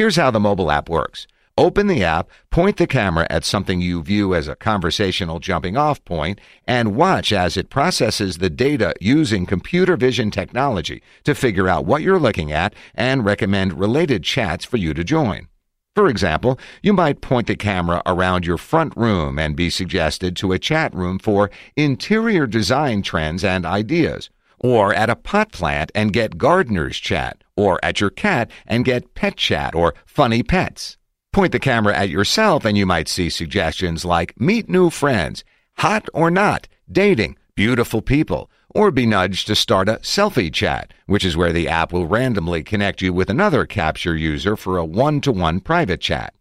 Here's 0.00 0.16
how 0.16 0.30
the 0.30 0.40
mobile 0.40 0.70
app 0.70 0.88
works. 0.88 1.26
Open 1.58 1.86
the 1.86 2.02
app, 2.02 2.30
point 2.48 2.78
the 2.78 2.86
camera 2.86 3.26
at 3.28 3.44
something 3.44 3.82
you 3.82 4.02
view 4.02 4.34
as 4.34 4.48
a 4.48 4.56
conversational 4.56 5.40
jumping 5.40 5.76
off 5.76 6.02
point, 6.06 6.40
and 6.66 6.96
watch 6.96 7.34
as 7.34 7.58
it 7.58 7.68
processes 7.68 8.38
the 8.38 8.48
data 8.48 8.94
using 8.98 9.44
computer 9.44 9.98
vision 9.98 10.30
technology 10.30 11.02
to 11.24 11.34
figure 11.34 11.68
out 11.68 11.84
what 11.84 12.00
you're 12.00 12.18
looking 12.18 12.50
at 12.50 12.74
and 12.94 13.26
recommend 13.26 13.78
related 13.78 14.24
chats 14.24 14.64
for 14.64 14.78
you 14.78 14.94
to 14.94 15.04
join. 15.04 15.48
For 15.94 16.08
example, 16.08 16.58
you 16.82 16.94
might 16.94 17.20
point 17.20 17.46
the 17.46 17.54
camera 17.54 18.00
around 18.06 18.46
your 18.46 18.56
front 18.56 18.96
room 18.96 19.38
and 19.38 19.54
be 19.54 19.68
suggested 19.68 20.34
to 20.36 20.52
a 20.52 20.58
chat 20.58 20.94
room 20.94 21.18
for 21.18 21.50
interior 21.76 22.46
design 22.46 23.02
trends 23.02 23.44
and 23.44 23.66
ideas, 23.66 24.30
or 24.60 24.94
at 24.94 25.10
a 25.10 25.16
pot 25.16 25.50
plant 25.52 25.90
and 25.94 26.12
get 26.12 26.38
gardener's 26.38 26.98
chat, 26.98 27.42
or 27.56 27.82
at 27.82 28.00
your 28.00 28.10
cat 28.10 28.50
and 28.66 28.84
get 28.84 29.14
pet 29.14 29.36
chat 29.36 29.74
or 29.74 29.94
funny 30.06 30.42
pets. 30.42 30.96
Point 31.32 31.52
the 31.52 31.58
camera 31.58 31.96
at 31.96 32.08
yourself 32.08 32.64
and 32.64 32.76
you 32.76 32.86
might 32.86 33.08
see 33.08 33.30
suggestions 33.30 34.04
like 34.04 34.38
meet 34.40 34.68
new 34.68 34.90
friends, 34.90 35.44
hot 35.78 36.08
or 36.12 36.30
not, 36.30 36.68
dating, 36.90 37.36
beautiful 37.54 38.02
people, 38.02 38.50
or 38.74 38.90
be 38.90 39.06
nudged 39.06 39.46
to 39.46 39.54
start 39.54 39.88
a 39.88 39.94
selfie 39.96 40.52
chat, 40.52 40.92
which 41.06 41.24
is 41.24 41.36
where 41.36 41.52
the 41.52 41.68
app 41.68 41.92
will 41.92 42.06
randomly 42.06 42.62
connect 42.62 43.02
you 43.02 43.12
with 43.12 43.30
another 43.30 43.66
Capture 43.66 44.16
user 44.16 44.56
for 44.56 44.76
a 44.76 44.84
one-to-one 44.84 45.60
private 45.60 46.00
chat. 46.00 46.34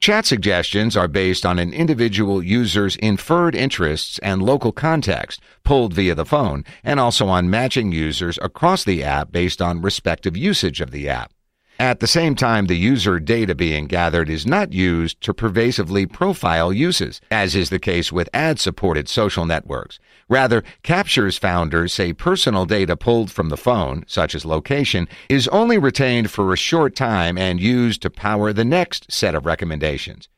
Chat 0.00 0.24
suggestions 0.24 0.96
are 0.96 1.08
based 1.08 1.44
on 1.44 1.58
an 1.58 1.74
individual 1.74 2.42
user's 2.42 2.96
inferred 2.96 3.54
interests 3.54 4.18
and 4.20 4.42
local 4.42 4.72
context 4.72 5.42
pulled 5.62 5.92
via 5.92 6.14
the 6.14 6.24
phone, 6.24 6.64
and 6.82 6.98
also 6.98 7.28
on 7.28 7.50
matching 7.50 7.92
users 7.92 8.38
across 8.40 8.82
the 8.82 9.04
app 9.04 9.30
based 9.30 9.60
on 9.60 9.82
respective 9.82 10.38
usage 10.38 10.80
of 10.80 10.90
the 10.90 11.06
app. 11.06 11.34
At 11.80 12.00
the 12.00 12.06
same 12.06 12.34
time, 12.34 12.66
the 12.66 12.76
user 12.76 13.18
data 13.18 13.54
being 13.54 13.86
gathered 13.86 14.28
is 14.28 14.46
not 14.46 14.70
used 14.70 15.18
to 15.22 15.32
pervasively 15.32 16.04
profile 16.04 16.74
uses, 16.74 17.22
as 17.30 17.56
is 17.56 17.70
the 17.70 17.78
case 17.78 18.12
with 18.12 18.28
ad-supported 18.34 19.08
social 19.08 19.46
networks. 19.46 19.98
Rather, 20.28 20.62
Capture's 20.82 21.38
founders 21.38 21.94
say 21.94 22.12
personal 22.12 22.66
data 22.66 22.98
pulled 22.98 23.30
from 23.30 23.48
the 23.48 23.56
phone, 23.56 24.04
such 24.06 24.34
as 24.34 24.44
location, 24.44 25.08
is 25.30 25.48
only 25.48 25.78
retained 25.78 26.30
for 26.30 26.52
a 26.52 26.56
short 26.58 26.94
time 26.94 27.38
and 27.38 27.62
used 27.62 28.02
to 28.02 28.10
power 28.10 28.52
the 28.52 28.62
next 28.62 29.10
set 29.10 29.34
of 29.34 29.46
recommendations. 29.46 30.28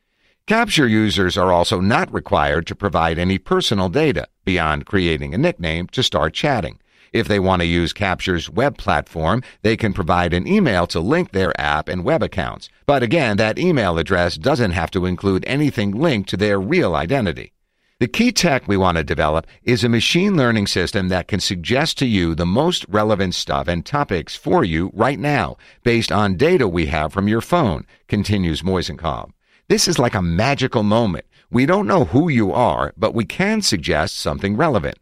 Capture 0.47 0.87
users 0.87 1.37
are 1.37 1.51
also 1.51 1.81
not 1.81 2.13
required 2.13 2.65
to 2.67 2.73
provide 2.73 3.19
any 3.19 3.37
personal 3.37 3.89
data 3.89 4.29
beyond 4.45 4.85
creating 4.85 5.33
a 5.33 5.37
nickname 5.37 5.87
to 5.87 6.01
start 6.03 6.33
chatting. 6.33 6.79
If 7.13 7.27
they 7.27 7.39
want 7.39 7.61
to 7.61 7.67
use 7.67 7.93
Capture's 7.93 8.49
web 8.49 8.75
platform, 8.77 9.43
they 9.61 9.77
can 9.77 9.93
provide 9.93 10.33
an 10.33 10.47
email 10.47 10.87
to 10.87 10.99
link 10.99 11.31
their 11.31 11.53
app 11.61 11.87
and 11.87 12.03
web 12.03 12.23
accounts. 12.23 12.69
But 12.87 13.03
again, 13.03 13.37
that 13.37 13.59
email 13.59 13.99
address 13.99 14.35
doesn't 14.35 14.71
have 14.71 14.89
to 14.91 15.05
include 15.05 15.45
anything 15.45 15.91
linked 15.91 16.29
to 16.29 16.37
their 16.37 16.59
real 16.59 16.95
identity. 16.95 17.53
The 17.99 18.07
key 18.07 18.31
tech 18.31 18.67
we 18.67 18.77
want 18.77 18.97
to 18.97 19.03
develop 19.03 19.45
is 19.61 19.83
a 19.83 19.89
machine 19.89 20.35
learning 20.35 20.67
system 20.67 21.09
that 21.09 21.27
can 21.27 21.39
suggest 21.39 21.99
to 21.99 22.07
you 22.07 22.33
the 22.33 22.47
most 22.47 22.83
relevant 22.89 23.35
stuff 23.35 23.67
and 23.67 23.85
topics 23.85 24.35
for 24.35 24.63
you 24.63 24.89
right 24.93 25.19
now, 25.19 25.55
based 25.83 26.11
on 26.11 26.35
data 26.35 26.67
we 26.67 26.87
have 26.87 27.13
from 27.13 27.27
your 27.27 27.41
phone, 27.41 27.85
continues 28.07 28.63
Moiseenkov. 28.63 29.31
This 29.69 29.87
is 29.87 29.99
like 29.99 30.15
a 30.15 30.21
magical 30.21 30.83
moment. 30.83 31.25
We 31.51 31.67
don't 31.67 31.87
know 31.87 32.05
who 32.05 32.27
you 32.27 32.51
are, 32.51 32.91
but 32.97 33.13
we 33.13 33.23
can 33.23 33.61
suggest 33.61 34.17
something 34.17 34.57
relevant. 34.57 34.97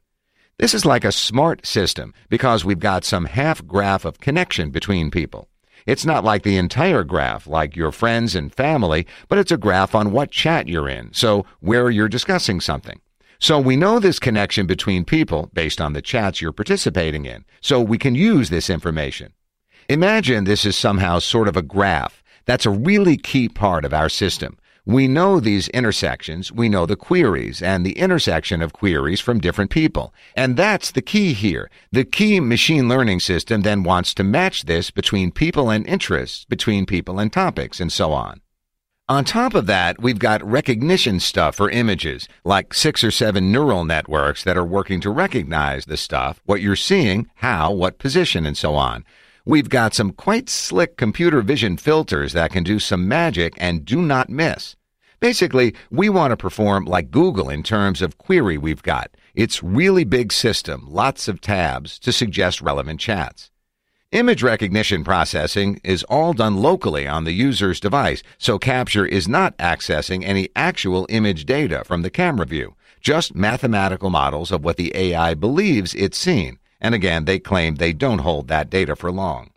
This 0.62 0.76
is 0.76 0.86
like 0.86 1.04
a 1.04 1.12
smart 1.12 1.66
system 1.66 2.14
because 2.30 2.64
we've 2.64 2.78
got 2.78 3.04
some 3.04 3.26
half 3.26 3.66
graph 3.66 4.06
of 4.06 4.20
connection 4.20 4.70
between 4.70 5.10
people. 5.10 5.50
It's 5.88 6.06
not 6.06 6.24
like 6.24 6.44
the 6.44 6.56
entire 6.56 7.04
graph, 7.04 7.48
like 7.48 7.76
your 7.76 7.92
friends 7.92 8.36
and 8.36 8.54
family, 8.54 9.08
but 9.28 9.40
it's 9.40 9.52
a 9.52 9.58
graph 9.58 9.96
on 9.96 10.12
what 10.12 10.30
chat 10.30 10.68
you're 10.68 10.88
in, 10.88 11.12
so 11.14 11.48
where 11.62 11.90
you're 11.90 12.08
discussing 12.08 12.62
something. 12.62 13.02
So 13.40 13.60
we 13.60 13.76
know 13.76 13.98
this 13.98 14.20
connection 14.20 14.68
between 14.68 15.04
people 15.04 15.50
based 15.52 15.82
on 15.82 15.94
the 15.94 16.02
chats 16.04 16.42
you're 16.44 16.52
participating 16.52 17.26
in, 17.26 17.44
so 17.60 17.82
we 17.82 17.98
can 17.98 18.14
use 18.14 18.52
this 18.52 18.70
information. 18.70 19.34
Imagine 19.90 20.44
this 20.44 20.64
is 20.64 20.78
somehow 20.78 21.18
sort 21.18 21.48
of 21.48 21.58
a 21.58 21.64
graph. 21.64 22.22
That's 22.46 22.68
a 22.68 22.70
really 22.70 23.18
key 23.18 23.50
part 23.50 23.84
of 23.84 23.96
our 23.96 24.10
system. 24.10 24.60
We 24.92 25.08
know 25.08 25.40
these 25.40 25.70
intersections, 25.70 26.52
we 26.52 26.68
know 26.68 26.86
the 26.86 26.98
queries 26.98 27.62
and 27.62 27.86
the 27.86 27.98
intersection 27.98 28.62
of 28.62 28.74
queries 28.74 29.22
from 29.22 29.40
different 29.40 29.72
people. 29.72 30.14
And 30.36 30.58
that's 30.58 30.92
the 30.92 31.02
key 31.02 31.32
here. 31.32 31.72
The 31.94 32.04
key 32.04 32.42
machine 32.42 32.90
learning 32.90 33.22
system 33.22 33.62
then 33.62 33.84
wants 33.84 34.14
to 34.16 34.26
match 34.26 34.64
this 34.64 34.92
between 34.92 35.32
people 35.32 35.70
and 35.70 35.88
interests, 35.88 36.44
between 36.44 36.86
people 36.86 37.20
and 37.20 37.32
topics, 37.32 37.80
and 37.80 37.90
so 37.90 38.12
on. 38.12 38.42
On 39.08 39.24
top 39.24 39.54
of 39.54 39.66
that, 39.68 40.02
we've 40.02 40.20
got 40.20 40.44
recognition 40.44 41.22
stuff 41.22 41.56
for 41.56 41.70
images, 41.70 42.28
like 42.44 42.74
six 42.74 43.02
or 43.02 43.12
seven 43.12 43.50
neural 43.50 43.86
networks 43.86 44.44
that 44.44 44.58
are 44.58 44.66
working 44.66 45.00
to 45.00 45.10
recognize 45.10 45.86
the 45.86 45.96
stuff, 45.96 46.42
what 46.44 46.60
you're 46.60 46.76
seeing, 46.76 47.30
how, 47.36 47.72
what 47.72 47.98
position, 47.98 48.46
and 48.46 48.58
so 48.58 48.76
on. 48.76 49.06
We've 49.46 49.70
got 49.70 49.94
some 49.94 50.12
quite 50.12 50.50
slick 50.50 50.98
computer 50.98 51.42
vision 51.42 51.78
filters 51.78 52.34
that 52.34 52.52
can 52.52 52.66
do 52.66 52.78
some 52.78 53.08
magic 53.08 53.54
and 53.58 53.86
do 53.86 54.02
not 54.02 54.30
miss. 54.30 54.76
Basically, 55.22 55.76
we 55.92 56.10
want 56.10 56.32
to 56.32 56.36
perform 56.36 56.86
like 56.86 57.12
Google 57.12 57.48
in 57.48 57.62
terms 57.62 58.02
of 58.02 58.18
query 58.18 58.58
we've 58.58 58.82
got. 58.82 59.12
It's 59.36 59.62
really 59.62 60.04
big 60.04 60.34
system, 60.34 60.88
lots 60.90 61.28
of 61.28 61.40
tabs 61.40 62.00
to 62.00 62.12
suggest 62.12 62.60
relevant 62.60 63.00
chats. 63.00 63.52
Image 64.12 64.42
recognition 64.42 65.04
processing 65.04 65.80
is 65.84 66.04
all 66.06 66.34
done 66.34 66.58
locally 66.58 67.08
on 67.08 67.24
the 67.24 67.34
user's 67.34 67.80
device, 67.80 68.24
so 68.40 68.58
Capture 68.58 69.06
is 69.06 69.28
not 69.28 69.56
accessing 69.60 70.24
any 70.26 70.50
actual 70.56 71.06
image 71.10 71.46
data 71.46 71.84
from 71.86 72.02
the 72.02 72.10
camera 72.10 72.48
view, 72.48 72.76
just 73.00 73.36
mathematical 73.36 74.10
models 74.10 74.52
of 74.52 74.66
what 74.66 74.78
the 74.78 74.92
AI 74.96 75.36
believes 75.36 75.94
it's 75.94 76.18
seen. 76.18 76.58
And 76.82 76.96
again, 76.96 77.26
they 77.26 77.38
claim 77.38 77.76
they 77.76 77.94
don't 77.94 78.22
hold 78.22 78.48
that 78.48 78.72
data 78.72 78.96
for 78.96 79.12
long. 79.12 79.51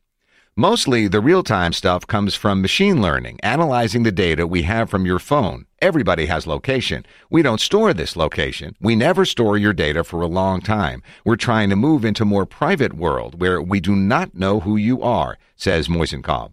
Mostly 0.56 1.08
the 1.08 1.20
real 1.20 1.42
time 1.42 1.72
stuff 1.72 2.06
comes 2.06 2.36
from 2.36 2.62
machine 2.62 3.02
learning, 3.02 3.40
analyzing 3.42 4.04
the 4.04 4.12
data 4.12 4.46
we 4.46 4.62
have 4.62 4.88
from 4.88 5.04
your 5.04 5.18
phone. 5.18 5.66
Everybody 5.82 6.26
has 6.26 6.46
location. 6.46 7.04
We 7.28 7.42
don't 7.42 7.60
store 7.60 7.92
this 7.92 8.14
location. 8.14 8.76
We 8.80 8.94
never 8.94 9.24
store 9.24 9.58
your 9.58 9.72
data 9.72 10.04
for 10.04 10.20
a 10.20 10.28
long 10.28 10.60
time. 10.60 11.02
We're 11.24 11.34
trying 11.34 11.70
to 11.70 11.76
move 11.76 12.04
into 12.04 12.24
more 12.24 12.46
private 12.46 12.92
world 12.92 13.40
where 13.40 13.60
we 13.60 13.80
do 13.80 13.96
not 13.96 14.36
know 14.36 14.60
who 14.60 14.76
you 14.76 15.02
are, 15.02 15.38
says 15.56 15.88
Moiseenkov. 15.88 16.52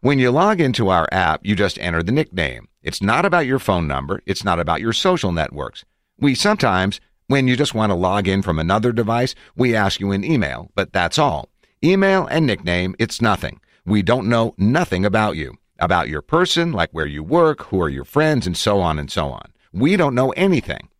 When 0.00 0.20
you 0.20 0.30
log 0.30 0.60
into 0.60 0.88
our 0.88 1.08
app, 1.10 1.40
you 1.42 1.56
just 1.56 1.76
enter 1.80 2.04
the 2.04 2.12
nickname. 2.12 2.68
It's 2.84 3.02
not 3.02 3.24
about 3.24 3.46
your 3.46 3.58
phone 3.58 3.88
number. 3.88 4.22
It's 4.26 4.44
not 4.44 4.60
about 4.60 4.80
your 4.80 4.92
social 4.92 5.32
networks. 5.32 5.84
We 6.20 6.36
sometimes 6.36 7.00
when 7.26 7.48
you 7.48 7.56
just 7.56 7.74
want 7.74 7.90
to 7.90 7.96
log 7.96 8.28
in 8.28 8.42
from 8.42 8.60
another 8.60 8.92
device, 8.92 9.34
we 9.56 9.74
ask 9.74 9.98
you 9.98 10.12
an 10.12 10.22
email, 10.22 10.70
but 10.76 10.92
that's 10.92 11.18
all. 11.18 11.49
Email 11.82 12.26
and 12.26 12.46
nickname, 12.46 12.94
it's 12.98 13.22
nothing. 13.22 13.58
We 13.86 14.02
don't 14.02 14.28
know 14.28 14.54
nothing 14.58 15.06
about 15.06 15.36
you, 15.36 15.54
about 15.78 16.10
your 16.10 16.20
person, 16.20 16.72
like 16.72 16.90
where 16.92 17.06
you 17.06 17.22
work, 17.22 17.62
who 17.64 17.80
are 17.80 17.88
your 17.88 18.04
friends, 18.04 18.46
and 18.46 18.54
so 18.54 18.80
on 18.80 18.98
and 18.98 19.10
so 19.10 19.28
on. 19.28 19.50
We 19.72 19.96
don't 19.96 20.14
know 20.14 20.30
anything. 20.32 20.90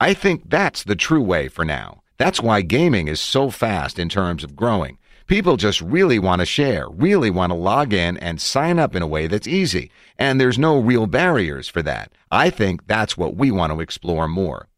I 0.00 0.14
think 0.14 0.48
that's 0.48 0.82
the 0.82 0.96
true 0.96 1.22
way 1.22 1.48
for 1.48 1.62
now. 1.62 2.00
That's 2.16 2.40
why 2.40 2.62
gaming 2.62 3.06
is 3.06 3.20
so 3.20 3.50
fast 3.50 3.98
in 3.98 4.08
terms 4.08 4.42
of 4.42 4.56
growing. 4.56 4.96
People 5.26 5.58
just 5.58 5.82
really 5.82 6.18
want 6.18 6.40
to 6.40 6.46
share, 6.46 6.88
really 6.88 7.28
want 7.28 7.50
to 7.50 7.58
log 7.58 7.92
in 7.92 8.16
and 8.16 8.40
sign 8.40 8.78
up 8.78 8.96
in 8.96 9.02
a 9.02 9.06
way 9.06 9.26
that's 9.26 9.46
easy. 9.46 9.90
And 10.18 10.40
there's 10.40 10.58
no 10.58 10.78
real 10.80 11.06
barriers 11.06 11.68
for 11.68 11.82
that. 11.82 12.12
I 12.30 12.48
think 12.48 12.86
that's 12.86 13.18
what 13.18 13.36
we 13.36 13.50
want 13.50 13.74
to 13.74 13.80
explore 13.80 14.26
more. 14.26 14.68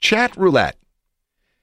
Chat 0.00 0.36
Roulette. 0.36 0.76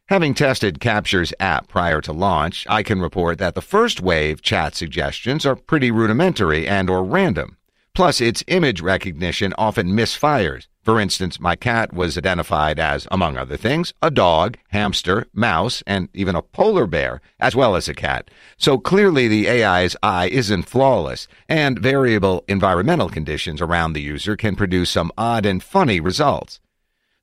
Having 0.10 0.36
tested 0.36 0.80
Capture's 0.80 1.34
app 1.38 1.68
prior 1.68 2.00
to 2.00 2.14
launch, 2.14 2.66
I 2.70 2.82
can 2.82 3.02
report 3.02 3.40
that 3.40 3.56
the 3.56 3.62
first 3.62 4.00
wave 4.00 4.42
chat 4.42 4.74
suggestions 4.74 5.46
are 5.46 5.58
pretty 5.58 5.92
rudimentary 5.92 6.66
and 6.66 6.90
or 6.90 7.04
random. 7.04 7.58
Plus, 7.94 8.22
its 8.22 8.42
image 8.48 8.80
recognition 8.80 9.54
often 9.58 9.92
misfires. 9.92 10.68
For 10.82 11.02
instance, 11.02 11.42
my 11.42 11.58
cat 11.58 11.92
was 11.92 12.18
identified 12.18 12.80
as, 12.80 13.06
among 13.12 13.36
other 13.36 13.58
things, 13.58 13.94
a 14.02 14.10
dog, 14.10 14.58
hamster, 14.70 15.28
mouse, 15.34 15.84
and 15.86 16.08
even 16.14 16.38
a 16.38 16.42
polar 16.42 16.88
bear, 16.88 17.20
as 17.42 17.54
well 17.54 17.76
as 17.76 17.90
a 17.90 17.94
cat. 17.94 18.32
So 18.58 18.78
clearly 18.78 19.28
the 19.28 19.50
AI's 19.50 19.98
eye 20.02 20.30
isn't 20.30 20.70
flawless, 20.70 21.28
and 21.50 21.80
variable 21.80 22.46
environmental 22.48 23.10
conditions 23.10 23.62
around 23.62 23.92
the 23.92 24.02
user 24.02 24.38
can 24.38 24.56
produce 24.56 24.90
some 24.90 25.12
odd 25.18 25.46
and 25.46 25.62
funny 25.62 26.00
results. 26.00 26.62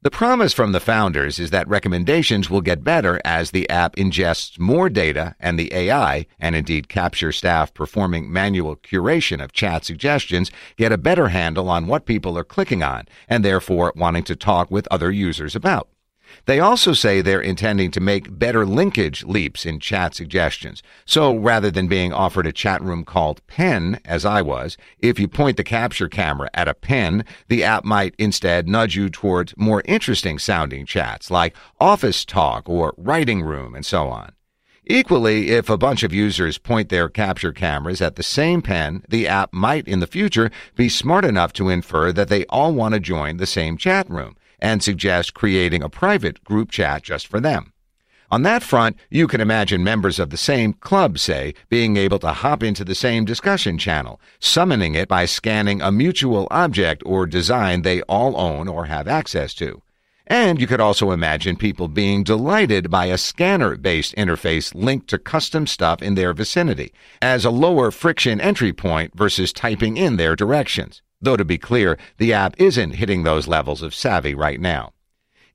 The 0.04 0.10
promise 0.10 0.52
from 0.52 0.72
the 0.72 0.80
founders 0.80 1.38
is 1.38 1.48
that 1.48 1.66
recommendations 1.66 2.50
will 2.50 2.60
get 2.60 2.84
better 2.84 3.22
as 3.24 3.52
the 3.52 3.66
app 3.70 3.96
ingests 3.96 4.58
more 4.58 4.90
data 4.90 5.34
and 5.40 5.58
the 5.58 5.72
AI, 5.72 6.26
and 6.38 6.54
indeed 6.54 6.90
capture 6.90 7.32
staff 7.32 7.72
performing 7.72 8.30
manual 8.30 8.76
curation 8.76 9.42
of 9.42 9.54
chat 9.54 9.82
suggestions, 9.86 10.50
get 10.76 10.92
a 10.92 10.98
better 10.98 11.28
handle 11.28 11.70
on 11.70 11.86
what 11.86 12.04
people 12.04 12.36
are 12.36 12.44
clicking 12.44 12.82
on 12.82 13.08
and 13.30 13.42
therefore 13.42 13.94
wanting 13.96 14.24
to 14.24 14.36
talk 14.36 14.70
with 14.70 14.86
other 14.90 15.10
users 15.10 15.56
about. 15.56 15.88
They 16.46 16.60
also 16.60 16.92
say 16.92 17.20
they're 17.20 17.40
intending 17.40 17.90
to 17.92 18.00
make 18.00 18.38
better 18.38 18.66
linkage 18.66 19.24
leaps 19.24 19.64
in 19.64 19.80
chat 19.80 20.14
suggestions. 20.14 20.82
So 21.06 21.34
rather 21.34 21.70
than 21.70 21.88
being 21.88 22.12
offered 22.12 22.46
a 22.46 22.52
chat 22.52 22.82
room 22.82 23.04
called 23.04 23.46
Pen, 23.46 24.00
as 24.04 24.24
I 24.24 24.42
was, 24.42 24.76
if 24.98 25.18
you 25.18 25.26
point 25.26 25.56
the 25.56 25.64
capture 25.64 26.08
camera 26.08 26.50
at 26.52 26.68
a 26.68 26.74
pen, 26.74 27.24
the 27.48 27.64
app 27.64 27.84
might 27.84 28.14
instead 28.18 28.68
nudge 28.68 28.94
you 28.96 29.08
towards 29.08 29.54
more 29.56 29.82
interesting 29.86 30.38
sounding 30.38 30.84
chats 30.86 31.30
like 31.30 31.56
Office 31.80 32.24
Talk 32.24 32.68
or 32.68 32.94
Writing 32.96 33.42
Room 33.42 33.74
and 33.74 33.86
so 33.86 34.08
on. 34.08 34.32
Equally, 34.86 35.50
if 35.50 35.70
a 35.70 35.78
bunch 35.78 36.02
of 36.02 36.12
users 36.12 36.58
point 36.58 36.90
their 36.90 37.08
capture 37.08 37.52
cameras 37.52 38.02
at 38.02 38.16
the 38.16 38.22
same 38.22 38.60
pen, 38.60 39.02
the 39.08 39.26
app 39.26 39.50
might 39.50 39.88
in 39.88 40.00
the 40.00 40.06
future 40.06 40.50
be 40.76 40.90
smart 40.90 41.24
enough 41.24 41.54
to 41.54 41.70
infer 41.70 42.12
that 42.12 42.28
they 42.28 42.44
all 42.46 42.74
want 42.74 42.92
to 42.92 43.00
join 43.00 43.38
the 43.38 43.46
same 43.46 43.78
chat 43.78 44.08
room 44.10 44.36
and 44.64 44.82
suggest 44.82 45.34
creating 45.34 45.82
a 45.82 45.90
private 45.90 46.42
group 46.42 46.70
chat 46.70 47.02
just 47.02 47.26
for 47.26 47.38
them. 47.38 47.70
On 48.30 48.42
that 48.44 48.62
front, 48.62 48.96
you 49.10 49.28
can 49.28 49.42
imagine 49.42 49.84
members 49.84 50.18
of 50.18 50.30
the 50.30 50.38
same 50.38 50.72
club, 50.72 51.18
say, 51.18 51.54
being 51.68 51.98
able 51.98 52.18
to 52.20 52.32
hop 52.32 52.62
into 52.62 52.82
the 52.82 52.94
same 52.94 53.26
discussion 53.26 53.76
channel, 53.76 54.18
summoning 54.40 54.94
it 54.94 55.06
by 55.06 55.26
scanning 55.26 55.82
a 55.82 55.92
mutual 55.92 56.48
object 56.50 57.02
or 57.04 57.26
design 57.26 57.82
they 57.82 58.00
all 58.02 58.40
own 58.40 58.66
or 58.66 58.86
have 58.86 59.06
access 59.06 59.52
to. 59.54 59.82
And 60.26 60.58
you 60.58 60.66
could 60.66 60.80
also 60.80 61.10
imagine 61.10 61.56
people 61.56 61.86
being 61.86 62.24
delighted 62.24 62.90
by 62.90 63.06
a 63.06 63.18
scanner 63.18 63.76
based 63.76 64.16
interface 64.16 64.74
linked 64.74 65.08
to 65.08 65.18
custom 65.18 65.66
stuff 65.66 66.00
in 66.00 66.14
their 66.14 66.32
vicinity 66.32 66.94
as 67.20 67.44
a 67.44 67.50
lower 67.50 67.90
friction 67.90 68.40
entry 68.40 68.72
point 68.72 69.14
versus 69.14 69.52
typing 69.52 69.98
in 69.98 70.16
their 70.16 70.34
directions. 70.34 71.02
Though 71.20 71.36
to 71.36 71.44
be 71.44 71.58
clear, 71.58 71.98
the 72.18 72.32
app 72.32 72.54
isn't 72.58 72.96
hitting 72.96 73.22
those 73.22 73.48
levels 73.48 73.82
of 73.82 73.94
savvy 73.94 74.34
right 74.34 74.60
now. 74.60 74.92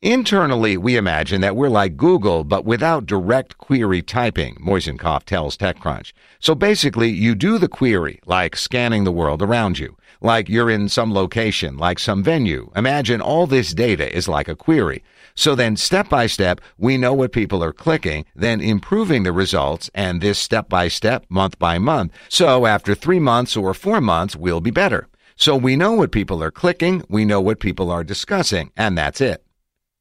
Internally, 0.01 0.77
we 0.77 0.95
imagine 0.95 1.41
that 1.41 1.57
we're 1.57 1.67
like 1.67 1.97
Google, 1.97 2.45
but 2.45 2.63
without 2.63 3.05
direct 3.05 3.57
query 3.57 4.01
typing, 4.01 4.55
Moiseenkov 4.55 5.25
tells 5.25 5.57
TechCrunch. 5.57 6.13
So 6.39 6.55
basically, 6.55 7.09
you 7.09 7.35
do 7.35 7.57
the 7.57 7.67
query, 7.67 8.21
like 8.25 8.55
scanning 8.55 9.03
the 9.03 9.11
world 9.11 9.41
around 9.41 9.77
you, 9.77 9.97
like 10.21 10.47
you're 10.47 10.69
in 10.69 10.87
some 10.87 11.13
location, 11.13 11.75
like 11.75 11.99
some 11.99 12.23
venue. 12.23 12.71
Imagine 12.77 13.19
all 13.19 13.45
this 13.45 13.73
data 13.73 14.09
is 14.15 14.29
like 14.29 14.47
a 14.47 14.55
query. 14.55 15.03
So 15.35 15.53
then, 15.53 15.75
step 15.75 16.07
by 16.07 16.27
step, 16.27 16.61
we 16.77 16.95
know 16.95 17.13
what 17.13 17.33
people 17.33 17.61
are 17.61 17.73
clicking, 17.73 18.23
then 18.33 18.61
improving 18.61 19.23
the 19.23 19.33
results, 19.33 19.89
and 19.93 20.21
this 20.21 20.39
step 20.39 20.69
by 20.69 20.87
step, 20.87 21.25
month 21.27 21.59
by 21.59 21.77
month. 21.77 22.13
So 22.29 22.65
after 22.65 22.95
three 22.95 23.19
months 23.19 23.57
or 23.57 23.73
four 23.73 23.99
months, 23.99 24.33
we'll 24.33 24.61
be 24.61 24.71
better. 24.71 25.08
So 25.39 25.55
we 25.55 25.77
know 25.77 25.93
what 25.93 26.11
people 26.11 26.43
are 26.43 26.51
clicking, 26.51 27.01
we 27.07 27.23
know 27.23 27.39
what 27.39 27.61
people 27.61 27.89
are 27.89 28.03
discussing, 28.03 28.73
and 28.75 28.97
that's 28.97 29.21
it. 29.21 29.41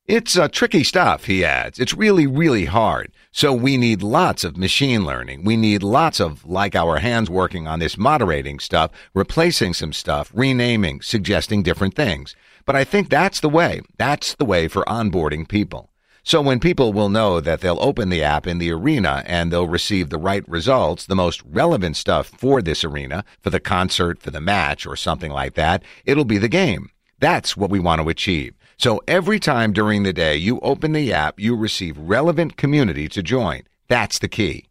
It's 0.05 0.37
uh, 0.37 0.49
tricky 0.49 0.83
stuff, 0.83 1.27
he 1.27 1.45
adds. 1.45 1.79
It's 1.79 1.95
really, 1.95 2.27
really 2.27 2.65
hard. 2.65 3.13
So 3.31 3.53
we 3.53 3.77
need 3.77 4.03
lots 4.03 4.43
of 4.43 4.57
machine 4.57 5.07
learning. 5.07 5.45
We 5.45 5.57
need 5.57 5.85
lots 5.85 6.19
of, 6.19 6.45
like 6.45 6.75
our 6.75 6.99
hands 6.99 7.31
working 7.31 7.69
on 7.69 7.79
this 7.79 7.97
moderating 7.97 8.59
stuff, 8.59 8.91
replacing 9.15 9.75
some 9.75 9.93
stuff, 9.93 10.33
renaming, 10.35 11.03
suggesting 11.03 11.63
different 11.63 11.95
things. 11.95 12.35
But 12.67 12.75
I 12.75 12.83
think 12.83 13.09
that's 13.09 13.39
the 13.39 13.49
way. 13.49 13.83
That's 13.97 14.35
the 14.35 14.45
way 14.45 14.67
for 14.67 14.83
onboarding 14.87 15.47
people. 15.47 15.88
So 16.29 16.43
when 16.43 16.61
people 16.61 16.93
will 16.93 17.09
know 17.09 17.41
that 17.41 17.63
they'll 17.63 17.81
open 17.81 18.11
the 18.11 18.23
app 18.23 18.47
in 18.47 18.59
the 18.59 18.71
arena 18.71 19.23
and 19.25 19.51
they'll 19.51 19.67
receive 19.67 20.11
the 20.11 20.19
right 20.19 20.47
results, 20.47 21.07
the 21.07 21.17
most 21.17 21.43
relevant 21.43 21.97
stuff 21.97 22.27
for 22.27 22.61
this 22.61 22.85
arena, 22.85 23.25
for 23.41 23.49
the 23.49 23.59
concert, 23.59 24.21
for 24.21 24.31
the 24.31 24.39
match, 24.39 24.85
or 24.85 24.95
something 24.95 25.33
like 25.33 25.55
that, 25.55 25.83
it'll 26.05 26.27
be 26.27 26.37
the 26.37 26.47
game. 26.47 26.91
That's 27.19 27.57
what 27.57 27.71
we 27.71 27.81
want 27.81 28.03
to 28.03 28.11
achieve. 28.11 28.53
So 28.77 29.01
every 29.09 29.41
time 29.41 29.73
during 29.73 30.03
the 30.03 30.13
day 30.13 30.37
you 30.37 30.61
open 30.61 30.93
the 30.93 31.15
app, 31.15 31.41
you 31.41 31.57
receive 31.57 31.97
relevant 31.97 32.59
community 32.59 33.09
to 33.09 33.23
join. 33.23 33.63
That's 33.89 34.19
the 34.19 34.29
key. 34.29 34.67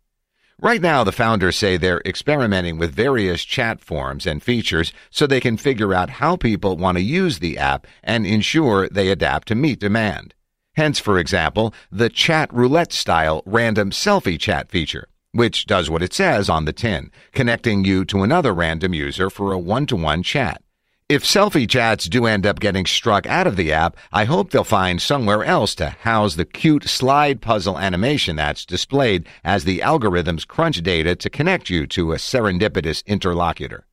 Right 0.61 0.79
now, 0.79 1.03
the 1.03 1.11
founders 1.11 1.55
say 1.55 1.75
they're 1.75 2.03
experimenting 2.05 2.77
with 2.77 2.93
various 2.93 3.43
chat 3.43 3.81
forms 3.81 4.27
and 4.27 4.43
features 4.43 4.93
so 5.09 5.25
they 5.25 5.41
can 5.41 5.57
figure 5.57 5.95
out 5.95 6.11
how 6.21 6.35
people 6.35 6.77
want 6.77 6.99
to 6.99 7.03
use 7.03 7.39
the 7.39 7.57
app 7.57 7.87
and 8.03 8.27
ensure 8.27 8.87
they 8.89 9.09
adapt 9.09 9.47
to 9.47 9.55
meet 9.55 9.79
demand. 9.79 10.35
Hence, 10.77 11.00
for 11.00 11.17
example, 11.17 11.74
the 11.91 12.07
chat 12.07 12.53
roulette 12.53 12.93
style 12.93 13.41
random 13.48 13.89
selfie 13.89 14.39
chat 14.39 14.69
feature, 14.69 15.07
which 15.31 15.65
does 15.65 15.89
what 15.89 16.03
it 16.03 16.13
says 16.13 16.51
on 16.51 16.65
the 16.65 16.72
tin, 16.72 17.10
connecting 17.31 17.84
you 17.84 18.05
to 18.05 18.22
another 18.22 18.53
random 18.53 18.93
user 18.93 19.31
for 19.31 19.51
a 19.51 19.57
one 19.57 19.88
to 19.88 19.96
one 19.96 20.22
chat. 20.22 20.62
If 21.10 21.24
selfie 21.24 21.67
chats 21.67 22.05
do 22.05 22.27
end 22.27 22.46
up 22.46 22.60
getting 22.60 22.86
struck 22.86 23.25
out 23.25 23.48
of 23.48 23.55
the 23.55 23.74
app, 23.74 23.98
I 24.13 24.25
hope 24.25 24.51
they'll 24.51 24.63
find 24.63 25.01
somewhere 25.01 25.43
else 25.43 25.74
to 25.75 25.89
house 25.89 26.36
the 26.36 26.46
cute 26.46 26.84
slide 26.84 27.41
puzzle 27.41 27.79
animation 27.79 28.36
that's 28.36 28.63
displayed 28.63 29.25
as 29.43 29.63
the 29.63 29.79
algorithms 29.79 30.46
crunch 30.46 30.84
data 30.84 31.15
to 31.15 31.29
connect 31.31 31.72
you 31.72 31.88
to 31.88 32.12
a 32.12 32.17
serendipitous 32.17 33.03
interlocutor. 33.07 33.88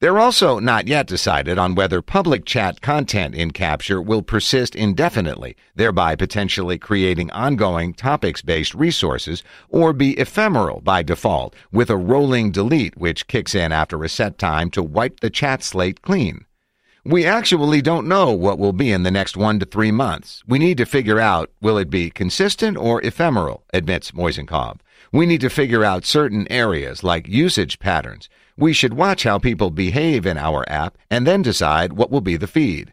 They're 0.00 0.20
also 0.20 0.60
not 0.60 0.86
yet 0.86 1.08
decided 1.08 1.58
on 1.58 1.74
whether 1.74 2.00
public 2.02 2.44
chat 2.44 2.80
content 2.80 3.34
in 3.34 3.50
Capture 3.50 4.00
will 4.00 4.22
persist 4.22 4.76
indefinitely, 4.76 5.56
thereby 5.74 6.14
potentially 6.14 6.78
creating 6.78 7.32
ongoing 7.32 7.94
topics 7.94 8.40
based 8.40 8.74
resources, 8.74 9.42
or 9.68 9.92
be 9.92 10.16
ephemeral 10.16 10.80
by 10.82 11.02
default, 11.02 11.56
with 11.72 11.90
a 11.90 11.96
rolling 11.96 12.52
delete 12.52 12.96
which 12.96 13.26
kicks 13.26 13.56
in 13.56 13.72
after 13.72 14.04
a 14.04 14.08
set 14.08 14.38
time 14.38 14.70
to 14.70 14.84
wipe 14.84 15.18
the 15.18 15.30
chat 15.30 15.64
slate 15.64 16.00
clean. 16.00 16.44
We 17.04 17.26
actually 17.26 17.82
don't 17.82 18.06
know 18.06 18.30
what 18.30 18.60
will 18.60 18.72
be 18.72 18.92
in 18.92 19.02
the 19.02 19.10
next 19.10 19.36
one 19.36 19.58
to 19.58 19.66
three 19.66 19.90
months. 19.90 20.44
We 20.46 20.60
need 20.60 20.78
to 20.78 20.86
figure 20.86 21.18
out 21.18 21.50
will 21.60 21.76
it 21.76 21.90
be 21.90 22.10
consistent 22.10 22.76
or 22.76 23.02
ephemeral, 23.02 23.64
admits 23.72 24.12
Moiseenkov. 24.12 24.78
We 25.10 25.26
need 25.26 25.40
to 25.40 25.50
figure 25.50 25.84
out 25.84 26.04
certain 26.04 26.46
areas 26.52 27.02
like 27.02 27.26
usage 27.26 27.80
patterns. 27.80 28.28
We 28.58 28.72
should 28.72 28.94
watch 28.94 29.22
how 29.22 29.38
people 29.38 29.70
behave 29.70 30.26
in 30.26 30.36
our 30.36 30.68
app 30.68 30.98
and 31.12 31.24
then 31.24 31.42
decide 31.42 31.92
what 31.92 32.10
will 32.10 32.20
be 32.20 32.36
the 32.36 32.48
feed. 32.48 32.92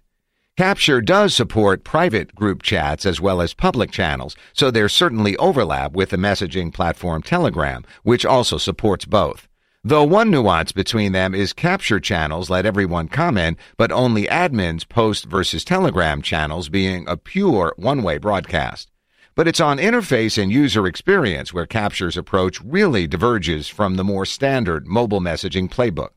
Capture 0.56 1.02
does 1.02 1.34
support 1.34 1.84
private 1.84 2.36
group 2.36 2.62
chats 2.62 3.04
as 3.04 3.20
well 3.20 3.42
as 3.42 3.56
public 3.56 3.90
channels, 3.90 4.36
so 4.54 4.70
there's 4.70 4.94
certainly 4.94 5.36
overlap 5.38 5.94
with 5.94 6.12
the 6.12 6.18
messaging 6.18 6.72
platform 6.72 7.24
Telegram, 7.24 7.84
which 8.04 8.28
also 8.28 8.60
supports 8.60 9.06
both. 9.06 9.48
Though 9.84 10.04
one 10.04 10.30
nuance 10.30 10.72
between 10.72 11.14
them 11.14 11.34
is 11.34 11.52
capture 11.52 12.00
channels 12.00 12.48
let 12.48 12.68
everyone 12.68 13.08
comment, 13.08 13.58
but 13.76 13.92
only 13.92 14.28
admins 14.28 14.88
post 14.88 15.26
versus 15.26 15.66
Telegram 15.66 16.22
channels 16.22 16.70
being 16.70 17.08
a 17.08 17.18
pure 17.18 17.74
one-way 17.78 18.20
broadcast. 18.20 18.92
But 19.36 19.50
it's 19.50 19.60
on 19.60 19.80
interface 19.80 20.42
and 20.42 20.50
user 20.50 20.88
experience 20.88 21.54
where 21.54 21.66
Capture's 21.66 22.16
approach 22.16 22.62
really 22.62 23.06
diverges 23.06 23.68
from 23.68 23.96
the 23.96 24.04
more 24.04 24.26
standard 24.26 24.88
mobile 24.88 25.20
messaging 25.20 25.70
playbook. 25.70 26.12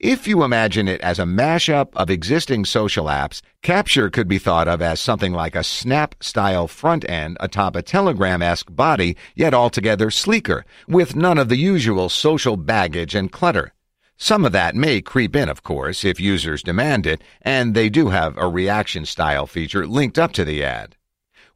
If 0.00 0.26
you 0.26 0.42
imagine 0.42 0.88
it 0.88 1.02
as 1.02 1.18
a 1.18 1.24
mashup 1.24 1.88
of 1.94 2.08
existing 2.08 2.64
social 2.64 3.04
apps, 3.04 3.42
Capture 3.60 4.08
could 4.08 4.28
be 4.28 4.38
thought 4.38 4.66
of 4.66 4.80
as 4.80 4.98
something 4.98 5.34
like 5.34 5.54
a 5.54 5.62
Snap 5.62 6.14
style 6.20 6.66
front 6.66 7.08
end 7.08 7.36
atop 7.38 7.76
a 7.76 7.82
Telegram 7.82 8.40
esque 8.40 8.74
body, 8.74 9.14
yet 9.34 9.52
altogether 9.52 10.10
sleeker, 10.10 10.64
with 10.88 11.14
none 11.14 11.36
of 11.36 11.50
the 11.50 11.58
usual 11.58 12.08
social 12.08 12.56
baggage 12.56 13.14
and 13.14 13.30
clutter. 13.30 13.74
Some 14.16 14.46
of 14.46 14.52
that 14.52 14.74
may 14.74 15.02
creep 15.02 15.36
in, 15.36 15.50
of 15.50 15.62
course, 15.62 16.02
if 16.02 16.18
users 16.18 16.62
demand 16.62 17.06
it, 17.06 17.20
and 17.42 17.74
they 17.74 17.90
do 17.90 18.08
have 18.08 18.38
a 18.38 18.48
reaction 18.48 19.04
style 19.04 19.46
feature 19.46 19.86
linked 19.86 20.18
up 20.18 20.32
to 20.32 20.46
the 20.46 20.64
ad. 20.64 20.96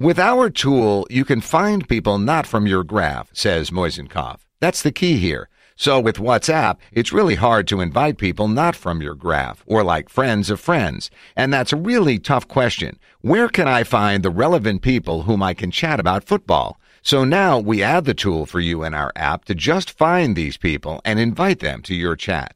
With 0.01 0.21
our 0.21 0.49
tool, 0.49 1.09
you 1.11 1.25
can 1.25 1.41
find 1.41 1.89
people 1.89 2.19
not 2.19 2.47
from 2.47 2.69
your 2.69 2.85
graph, 2.85 3.31
says 3.33 3.71
Moiseenkov. 3.71 4.39
That's 4.61 4.81
the 4.81 4.93
key 4.93 5.17
here. 5.17 5.49
So 5.75 5.99
with 5.99 6.19
WhatsApp, 6.19 6.77
it's 6.93 7.13
really 7.13 7.35
hard 7.35 7.67
to 7.67 7.81
invite 7.81 8.17
people 8.17 8.47
not 8.47 8.77
from 8.77 9.03
your 9.03 9.17
graph 9.17 9.65
or 9.67 9.83
like 9.83 10.09
friends 10.09 10.51
of 10.51 10.61
friends. 10.61 11.11
And 11.35 11.53
that's 11.53 11.73
a 11.73 11.77
really 11.77 12.21
tough 12.21 12.47
question. 12.47 13.01
Where 13.23 13.49
can 13.49 13.67
I 13.67 13.83
find 13.83 14.23
the 14.23 14.31
relevant 14.31 14.83
people 14.83 15.23
whom 15.23 15.43
I 15.43 15.53
can 15.53 15.73
chat 15.73 15.99
about 15.99 16.23
football? 16.23 16.79
So 17.03 17.25
now 17.25 17.59
we 17.59 17.83
add 17.83 18.05
the 18.05 18.15
tool 18.15 18.47
for 18.47 18.61
you 18.61 18.85
in 18.85 18.95
our 18.95 19.11
app 19.17 19.47
to 19.47 19.55
just 19.57 19.99
find 19.99 20.37
these 20.37 20.57
people 20.57 21.01
and 21.05 21.19
invite 21.19 21.59
them 21.59 21.83
to 21.83 21.95
your 21.97 22.15
chat. 22.15 22.55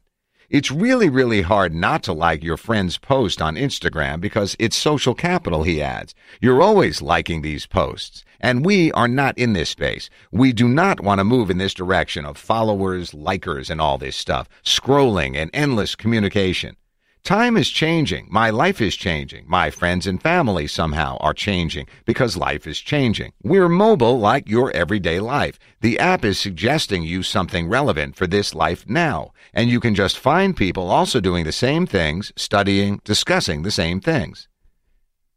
It's 0.53 0.69
really, 0.69 1.09
really 1.09 1.41
hard 1.41 1.73
not 1.73 2.03
to 2.03 2.13
like 2.13 2.43
your 2.43 2.57
friend's 2.57 2.99
post 2.99 3.41
on 3.41 3.55
Instagram 3.55 4.21
because 4.21 4.55
it's 4.59 4.77
social 4.77 5.15
capital, 5.15 5.63
he 5.63 5.81
adds. 5.81 6.13
You're 6.41 6.61
always 6.61 7.01
liking 7.01 7.41
these 7.41 7.65
posts. 7.65 8.23
And 8.39 8.63
we 8.63 8.91
are 8.91 9.07
not 9.07 9.35
in 9.35 9.53
this 9.53 9.71
space. 9.71 10.11
We 10.31 10.53
do 10.53 10.67
not 10.67 10.99
want 10.99 11.17
to 11.17 11.23
move 11.23 11.49
in 11.49 11.57
this 11.57 11.73
direction 11.73 12.23
of 12.23 12.37
followers, 12.37 13.13
likers, 13.13 13.71
and 13.71 13.81
all 13.81 13.97
this 13.97 14.15
stuff, 14.15 14.47
scrolling 14.63 15.35
and 15.35 15.49
endless 15.55 15.95
communication. 15.95 16.75
Time 17.23 17.55
is 17.55 17.69
changing. 17.69 18.27
My 18.29 18.49
life 18.49 18.81
is 18.81 18.97
changing. 18.97 19.45
My 19.47 19.69
friends 19.69 20.05
and 20.07 20.21
family 20.21 20.67
somehow 20.67 21.15
are 21.21 21.33
changing 21.33 21.87
because 22.03 22.35
life 22.35 22.67
is 22.67 22.81
changing. 22.81 23.31
We're 23.41 23.69
mobile 23.69 24.19
like 24.19 24.49
your 24.49 24.71
everyday 24.71 25.21
life. 25.21 25.57
The 25.79 25.97
app 25.99 26.25
is 26.25 26.37
suggesting 26.37 27.03
you 27.03 27.23
something 27.23 27.69
relevant 27.69 28.17
for 28.17 28.27
this 28.27 28.53
life 28.53 28.83
now. 28.89 29.31
And 29.53 29.69
you 29.69 29.79
can 29.79 29.95
just 29.95 30.19
find 30.19 30.53
people 30.53 30.91
also 30.91 31.21
doing 31.21 31.45
the 31.45 31.53
same 31.53 31.85
things, 31.85 32.33
studying, 32.35 32.99
discussing 33.05 33.61
the 33.61 33.71
same 33.71 34.01
things. 34.01 34.49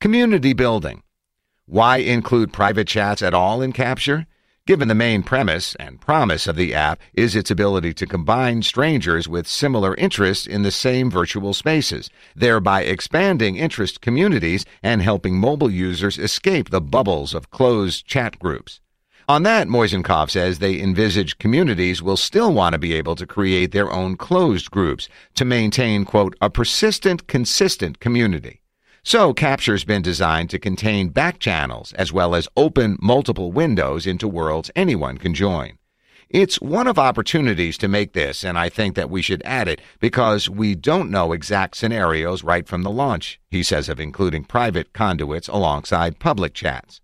Community 0.01 0.55
building. 0.55 1.05
Why 1.67 1.99
include 1.99 2.53
private 2.53 2.89
chats 2.89 3.23
at 3.23 3.33
all 3.33 3.63
in 3.63 3.73
Capture? 3.73 4.27
Given 4.67 4.89
the 4.89 4.97
main 4.97 5.23
premise 5.23 5.77
and 5.77 6.01
promise 6.01 6.49
of 6.49 6.57
the 6.57 6.75
app 6.75 6.99
is 7.15 7.37
its 7.37 7.53
ability 7.53 7.95
to 7.95 8.07
combine 8.07 8.63
strangers 8.63 9.29
with 9.29 9.47
similar 9.47 9.95
interests 9.95 10.45
in 10.45 10.63
the 10.63 10.73
same 10.73 11.09
virtual 11.09 11.55
spaces, 11.55 12.11
thereby 12.35 12.83
expanding 12.83 13.55
interest 13.55 14.01
communities 14.01 14.65
and 14.83 15.03
helping 15.03 15.39
mobile 15.39 15.71
users 15.71 16.19
escape 16.19 16.71
the 16.71 16.81
bubbles 16.81 17.33
of 17.33 17.53
closed 17.53 18.07
chat 18.07 18.41
groups. 18.41 18.81
On 19.29 19.45
that, 19.45 19.69
Moiseenkov 19.69 20.31
says 20.31 20.59
they 20.59 20.81
envisage 20.81 21.39
communities 21.39 22.03
will 22.03 22.17
still 22.17 22.53
want 22.53 22.73
to 22.73 22.79
be 22.81 22.93
able 22.93 23.15
to 23.15 23.27
create 23.27 23.71
their 23.71 23.93
own 23.93 24.17
closed 24.17 24.73
groups 24.73 25.09
to 25.37 25.45
maintain, 25.45 26.05
quote, 26.05 26.35
a 26.41 26.51
persistent, 26.51 27.29
consistent 27.29 28.01
community. 28.01 28.63
So 29.09 29.33
Capture's 29.33 29.85
been 29.85 30.03
designed 30.03 30.51
to 30.51 30.59
contain 30.59 31.11
back 31.11 31.39
channels 31.39 31.93
as 31.93 32.13
well 32.13 32.35
as 32.35 32.49
open 32.57 32.99
multiple 33.01 33.53
windows 33.53 34.05
into 34.05 34.27
worlds 34.27 34.69
anyone 34.75 35.17
can 35.17 35.33
join. 35.33 35.79
It's 36.29 36.61
one 36.61 36.89
of 36.89 36.99
opportunities 36.99 37.79
to 37.79 37.87
make 37.87 38.15
this, 38.15 38.43
and 38.43 38.59
I 38.59 38.69
think 38.69 38.97
that 38.97 39.09
we 39.09 39.23
should 39.23 39.43
add 39.45 39.69
it 39.69 39.81
because 40.01 40.51
we 40.51 40.75
don't 40.75 41.09
know 41.09 41.31
exact 41.31 41.77
scenarios 41.77 42.43
right 42.43 42.67
from 42.67 42.83
the 42.83 42.91
launch, 42.91 43.39
he 43.49 43.63
says 43.63 43.89
of 43.89 44.01
including 44.01 44.43
private 44.43 44.93
conduits 44.93 45.47
alongside 45.47 46.19
public 46.19 46.53
chats. 46.53 47.01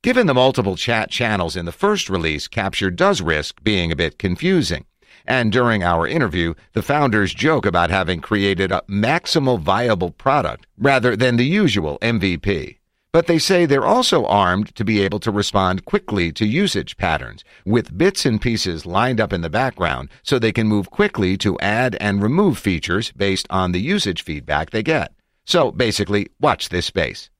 Given 0.00 0.26
the 0.26 0.32
multiple 0.32 0.76
chat 0.76 1.10
channels 1.10 1.56
in 1.56 1.66
the 1.66 1.72
first 1.72 2.08
release, 2.08 2.48
Capture 2.48 2.90
does 2.90 3.20
risk 3.20 3.62
being 3.62 3.92
a 3.92 3.96
bit 3.96 4.18
confusing. 4.18 4.86
And 5.26 5.50
during 5.50 5.82
our 5.82 6.06
interview, 6.06 6.54
the 6.74 6.82
founders 6.82 7.32
joke 7.32 7.64
about 7.64 7.90
having 7.90 8.20
created 8.20 8.70
a 8.70 8.82
maximal 8.88 9.58
viable 9.58 10.10
product 10.10 10.66
rather 10.76 11.16
than 11.16 11.36
the 11.36 11.46
usual 11.46 11.98
MVP. 12.02 12.78
But 13.14 13.28
they 13.28 13.38
say 13.38 13.64
they're 13.64 13.86
also 13.86 14.26
armed 14.26 14.74
to 14.74 14.84
be 14.84 15.00
able 15.00 15.20
to 15.20 15.30
respond 15.30 15.84
quickly 15.84 16.32
to 16.32 16.44
usage 16.44 16.96
patterns, 16.96 17.44
with 17.64 17.96
bits 17.96 18.26
and 18.26 18.40
pieces 18.40 18.86
lined 18.86 19.20
up 19.20 19.32
in 19.32 19.40
the 19.40 19.48
background 19.48 20.08
so 20.24 20.38
they 20.38 20.50
can 20.50 20.66
move 20.66 20.90
quickly 20.90 21.36
to 21.38 21.58
add 21.60 21.96
and 22.00 22.22
remove 22.22 22.58
features 22.58 23.12
based 23.12 23.46
on 23.50 23.70
the 23.70 23.80
usage 23.80 24.22
feedback 24.22 24.70
they 24.70 24.82
get. 24.82 25.12
So 25.44 25.70
basically, 25.70 26.28
watch 26.40 26.70
this 26.70 26.86
space. 26.86 27.30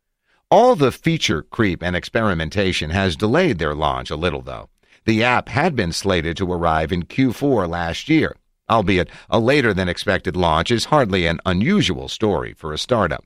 All 0.49 0.77
the 0.77 0.93
feature 0.93 1.43
creep 1.43 1.83
and 1.83 1.97
experimentation 1.97 2.91
has 2.91 3.17
delayed 3.17 3.59
their 3.59 3.75
launch 3.75 4.11
a 4.11 4.17
little, 4.17 4.43
though. 4.43 4.69
The 5.07 5.23
app 5.23 5.51
had 5.51 5.77
been 5.77 5.93
slated 5.93 6.37
to 6.39 6.51
arrive 6.51 6.91
in 6.91 7.03
Q4 7.03 7.69
last 7.69 8.09
year, 8.09 8.37
albeit 8.71 9.11
a 9.29 9.39
later 9.39 9.75
than 9.75 9.89
expected 9.89 10.35
launch 10.35 10.71
is 10.71 10.87
hardly 10.87 11.27
an 11.27 11.41
unusual 11.45 12.09
story 12.09 12.55
for 12.55 12.73
a 12.73 12.79
startup. 12.79 13.23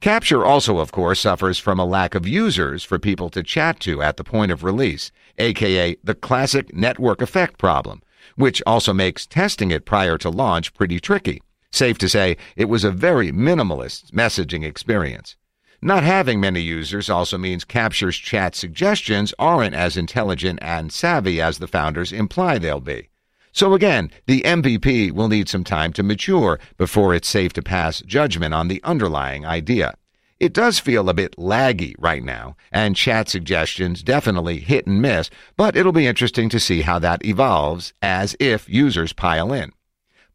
Capture 0.00 0.44
also, 0.44 0.78
of 0.78 0.90
course, 0.90 1.20
suffers 1.20 1.58
from 1.58 1.78
a 1.78 1.84
lack 1.84 2.14
of 2.14 2.26
users 2.26 2.82
for 2.82 2.98
people 2.98 3.28
to 3.28 3.42
chat 3.42 3.78
to 3.80 4.00
at 4.00 4.16
the 4.16 4.24
point 4.24 4.50
of 4.50 4.64
release, 4.64 5.12
aka 5.36 5.96
the 6.02 6.14
classic 6.14 6.74
network 6.74 7.20
effect 7.20 7.58
problem, 7.58 8.02
which 8.36 8.62
also 8.66 8.94
makes 8.94 9.26
testing 9.26 9.70
it 9.70 9.84
prior 9.84 10.16
to 10.16 10.30
launch 10.30 10.72
pretty 10.72 10.98
tricky. 10.98 11.42
Safe 11.70 11.98
to 11.98 12.08
say, 12.08 12.38
it 12.56 12.70
was 12.70 12.84
a 12.84 12.90
very 12.90 13.30
minimalist 13.30 14.12
messaging 14.12 14.64
experience. 14.64 15.36
Not 15.84 16.04
having 16.04 16.38
many 16.38 16.60
users 16.60 17.10
also 17.10 17.36
means 17.36 17.64
Capture's 17.64 18.16
chat 18.16 18.54
suggestions 18.54 19.34
aren't 19.36 19.74
as 19.74 19.96
intelligent 19.96 20.60
and 20.62 20.92
savvy 20.92 21.40
as 21.40 21.58
the 21.58 21.66
founders 21.66 22.12
imply 22.12 22.58
they'll 22.58 22.78
be. 22.78 23.08
So 23.50 23.74
again, 23.74 24.12
the 24.26 24.42
MVP 24.42 25.10
will 25.10 25.26
need 25.26 25.48
some 25.48 25.64
time 25.64 25.92
to 25.94 26.04
mature 26.04 26.60
before 26.78 27.14
it's 27.14 27.28
safe 27.28 27.52
to 27.54 27.62
pass 27.62 28.00
judgment 28.00 28.54
on 28.54 28.68
the 28.68 28.80
underlying 28.84 29.44
idea. 29.44 29.94
It 30.38 30.52
does 30.52 30.78
feel 30.78 31.08
a 31.08 31.14
bit 31.14 31.36
laggy 31.36 31.96
right 31.98 32.22
now, 32.22 32.56
and 32.70 32.94
chat 32.94 33.28
suggestions 33.28 34.04
definitely 34.04 34.60
hit 34.60 34.86
and 34.86 35.02
miss, 35.02 35.30
but 35.56 35.76
it'll 35.76 35.90
be 35.90 36.06
interesting 36.06 36.48
to 36.50 36.60
see 36.60 36.82
how 36.82 37.00
that 37.00 37.24
evolves 37.24 37.92
as 38.00 38.36
if 38.38 38.68
users 38.68 39.12
pile 39.12 39.52
in. 39.52 39.72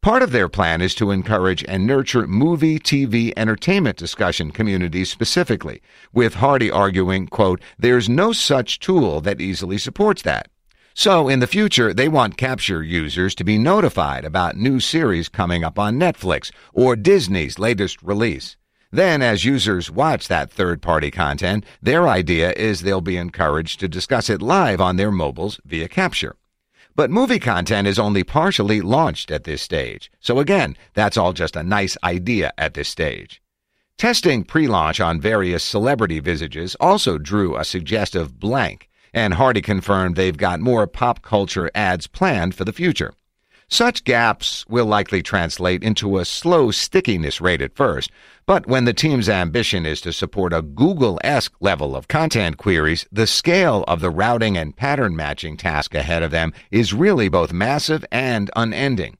Part 0.08 0.22
of 0.22 0.32
their 0.32 0.48
plan 0.48 0.80
is 0.80 0.94
to 0.94 1.10
encourage 1.10 1.62
and 1.68 1.86
nurture 1.86 2.26
movie, 2.26 2.78
TV, 2.78 3.30
entertainment 3.36 3.98
discussion 3.98 4.52
communities 4.52 5.10
specifically, 5.10 5.82
with 6.14 6.36
Hardy 6.36 6.70
arguing, 6.70 7.26
quote, 7.26 7.60
there's 7.78 8.08
no 8.08 8.32
such 8.32 8.78
tool 8.78 9.20
that 9.20 9.38
easily 9.38 9.76
supports 9.76 10.22
that. 10.22 10.48
So 10.94 11.28
in 11.28 11.40
the 11.40 11.46
future, 11.46 11.92
they 11.92 12.08
want 12.08 12.38
Capture 12.38 12.82
users 12.82 13.34
to 13.34 13.44
be 13.44 13.58
notified 13.58 14.24
about 14.24 14.56
new 14.56 14.80
series 14.80 15.28
coming 15.28 15.62
up 15.62 15.78
on 15.78 16.00
Netflix 16.00 16.50
or 16.72 16.96
Disney's 16.96 17.58
latest 17.58 18.02
release. 18.02 18.56
Then, 18.90 19.20
as 19.20 19.44
users 19.44 19.90
watch 19.90 20.26
that 20.28 20.50
third 20.50 20.80
party 20.80 21.10
content, 21.10 21.66
their 21.82 22.08
idea 22.08 22.52
is 22.52 22.80
they'll 22.80 23.02
be 23.02 23.18
encouraged 23.18 23.78
to 23.80 23.88
discuss 23.88 24.30
it 24.30 24.40
live 24.40 24.80
on 24.80 24.96
their 24.96 25.12
mobiles 25.12 25.60
via 25.66 25.86
Capture. 25.86 26.34
But 26.98 27.12
movie 27.12 27.38
content 27.38 27.86
is 27.86 27.96
only 28.00 28.24
partially 28.24 28.80
launched 28.80 29.30
at 29.30 29.44
this 29.44 29.62
stage. 29.62 30.10
So 30.18 30.40
again, 30.40 30.76
that's 30.94 31.16
all 31.16 31.32
just 31.32 31.54
a 31.54 31.62
nice 31.62 31.96
idea 32.02 32.52
at 32.58 32.74
this 32.74 32.88
stage. 32.88 33.40
Testing 33.98 34.42
pre-launch 34.42 34.98
on 34.98 35.20
various 35.20 35.62
celebrity 35.62 36.18
visages 36.18 36.74
also 36.80 37.16
drew 37.16 37.56
a 37.56 37.64
suggestive 37.64 38.40
blank, 38.40 38.88
and 39.14 39.34
Hardy 39.34 39.62
confirmed 39.62 40.16
they've 40.16 40.36
got 40.36 40.58
more 40.58 40.88
pop 40.88 41.22
culture 41.22 41.70
ads 41.72 42.08
planned 42.08 42.56
for 42.56 42.64
the 42.64 42.72
future. 42.72 43.12
Such 43.70 44.04
gaps 44.04 44.64
will 44.66 44.86
likely 44.86 45.22
translate 45.22 45.84
into 45.84 46.16
a 46.16 46.24
slow 46.24 46.70
stickiness 46.70 47.38
rate 47.38 47.60
at 47.60 47.76
first, 47.76 48.10
but 48.46 48.66
when 48.66 48.86
the 48.86 48.94
team's 48.94 49.28
ambition 49.28 49.84
is 49.84 50.00
to 50.00 50.12
support 50.12 50.54
a 50.54 50.62
Google-esque 50.62 51.52
level 51.60 51.94
of 51.94 52.08
content 52.08 52.56
queries, 52.56 53.06
the 53.12 53.26
scale 53.26 53.84
of 53.86 54.00
the 54.00 54.08
routing 54.08 54.56
and 54.56 54.74
pattern 54.74 55.14
matching 55.14 55.58
task 55.58 55.94
ahead 55.94 56.22
of 56.22 56.30
them 56.30 56.54
is 56.70 56.94
really 56.94 57.28
both 57.28 57.52
massive 57.52 58.06
and 58.10 58.50
unending. 58.56 59.17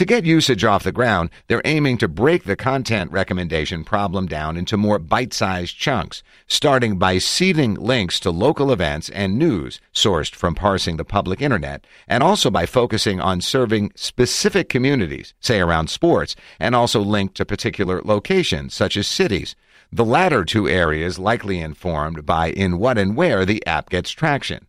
To 0.00 0.06
get 0.06 0.24
usage 0.24 0.64
off 0.64 0.82
the 0.82 0.92
ground, 0.92 1.28
they're 1.46 1.60
aiming 1.62 1.98
to 1.98 2.08
break 2.08 2.44
the 2.44 2.56
content 2.56 3.12
recommendation 3.12 3.84
problem 3.84 4.24
down 4.24 4.56
into 4.56 4.78
more 4.78 4.98
bite-sized 4.98 5.76
chunks, 5.76 6.22
starting 6.46 6.96
by 6.96 7.18
seeding 7.18 7.74
links 7.74 8.18
to 8.20 8.30
local 8.30 8.72
events 8.72 9.10
and 9.10 9.38
news 9.38 9.78
sourced 9.92 10.34
from 10.34 10.54
parsing 10.54 10.96
the 10.96 11.04
public 11.04 11.42
internet, 11.42 11.86
and 12.08 12.22
also 12.22 12.50
by 12.50 12.64
focusing 12.64 13.20
on 13.20 13.42
serving 13.42 13.92
specific 13.94 14.70
communities, 14.70 15.34
say 15.38 15.60
around 15.60 15.90
sports, 15.90 16.34
and 16.58 16.74
also 16.74 17.02
linked 17.02 17.34
to 17.34 17.44
particular 17.44 18.00
locations, 18.02 18.72
such 18.72 18.96
as 18.96 19.06
cities. 19.06 19.54
The 19.92 20.06
latter 20.06 20.46
two 20.46 20.66
areas 20.66 21.18
likely 21.18 21.60
informed 21.60 22.24
by 22.24 22.52
in 22.52 22.78
what 22.78 22.96
and 22.96 23.18
where 23.18 23.44
the 23.44 23.62
app 23.66 23.90
gets 23.90 24.10
traction. 24.12 24.66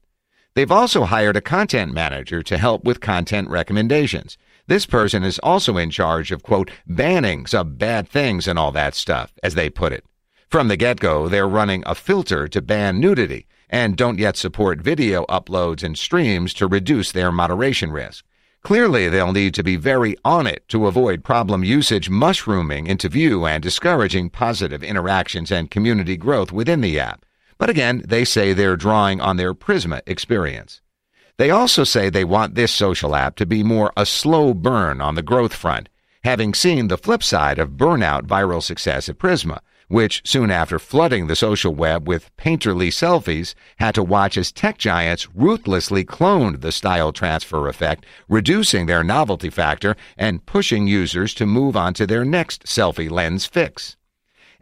They've 0.55 0.69
also 0.69 1.05
hired 1.05 1.37
a 1.37 1.41
content 1.41 1.93
manager 1.93 2.43
to 2.43 2.57
help 2.57 2.83
with 2.83 2.99
content 2.99 3.47
recommendations. 3.47 4.37
This 4.67 4.85
person 4.85 5.23
is 5.23 5.39
also 5.39 5.77
in 5.77 5.89
charge 5.89 6.31
of, 6.31 6.43
quote, 6.43 6.71
banning 6.87 7.45
some 7.45 7.75
bad 7.75 8.07
things 8.07 8.47
and 8.47 8.57
all 8.57 8.71
that 8.71 8.95
stuff, 8.95 9.33
as 9.43 9.55
they 9.55 9.69
put 9.69 9.93
it. 9.93 10.05
From 10.49 10.67
the 10.67 10.77
get 10.77 10.99
go, 10.99 11.27
they're 11.27 11.47
running 11.47 11.83
a 11.85 11.95
filter 11.95 12.47
to 12.47 12.61
ban 12.61 12.99
nudity 12.99 13.47
and 13.69 13.95
don't 13.95 14.19
yet 14.19 14.35
support 14.35 14.81
video 14.81 15.25
uploads 15.27 15.81
and 15.81 15.97
streams 15.97 16.53
to 16.55 16.67
reduce 16.67 17.11
their 17.11 17.31
moderation 17.31 17.91
risk. 17.91 18.25
Clearly, 18.63 19.09
they'll 19.09 19.31
need 19.31 19.55
to 19.55 19.63
be 19.63 19.75
very 19.75 20.15
on 20.23 20.45
it 20.45 20.67
to 20.67 20.85
avoid 20.85 21.23
problem 21.23 21.63
usage 21.63 22.09
mushrooming 22.09 22.85
into 22.85 23.09
view 23.09 23.45
and 23.45 23.63
discouraging 23.63 24.29
positive 24.29 24.83
interactions 24.83 25.51
and 25.51 25.71
community 25.71 26.15
growth 26.15 26.51
within 26.51 26.81
the 26.81 26.99
app. 26.99 27.25
But 27.57 27.69
again, 27.69 28.03
they 28.05 28.25
say 28.25 28.53
they're 28.53 28.75
drawing 28.75 29.19
on 29.19 29.37
their 29.37 29.53
Prisma 29.53 30.01
experience. 30.05 30.81
They 31.41 31.49
also 31.49 31.83
say 31.83 32.11
they 32.11 32.23
want 32.23 32.53
this 32.53 32.71
social 32.71 33.15
app 33.15 33.35
to 33.37 33.47
be 33.47 33.63
more 33.63 33.91
a 33.97 34.05
slow 34.05 34.53
burn 34.53 35.01
on 35.01 35.15
the 35.15 35.23
growth 35.23 35.55
front, 35.55 35.89
having 36.23 36.53
seen 36.53 36.87
the 36.87 36.99
flip 36.99 37.23
side 37.23 37.57
of 37.57 37.77
burnout 37.77 38.27
viral 38.27 38.61
success 38.61 39.09
at 39.09 39.17
Prisma, 39.17 39.57
which 39.87 40.21
soon 40.23 40.51
after 40.51 40.77
flooding 40.77 41.25
the 41.25 41.35
social 41.35 41.73
web 41.73 42.07
with 42.07 42.29
painterly 42.37 42.89
selfies 42.89 43.55
had 43.77 43.95
to 43.95 44.03
watch 44.03 44.37
as 44.37 44.51
tech 44.51 44.77
giants 44.77 45.27
ruthlessly 45.33 46.05
cloned 46.05 46.61
the 46.61 46.71
style 46.71 47.11
transfer 47.11 47.67
effect, 47.67 48.05
reducing 48.29 48.85
their 48.85 49.03
novelty 49.03 49.49
factor 49.49 49.95
and 50.19 50.45
pushing 50.45 50.85
users 50.85 51.33
to 51.33 51.47
move 51.47 51.75
on 51.75 51.95
to 51.95 52.05
their 52.05 52.23
next 52.23 52.65
selfie 52.65 53.09
lens 53.09 53.47
fix. 53.47 53.97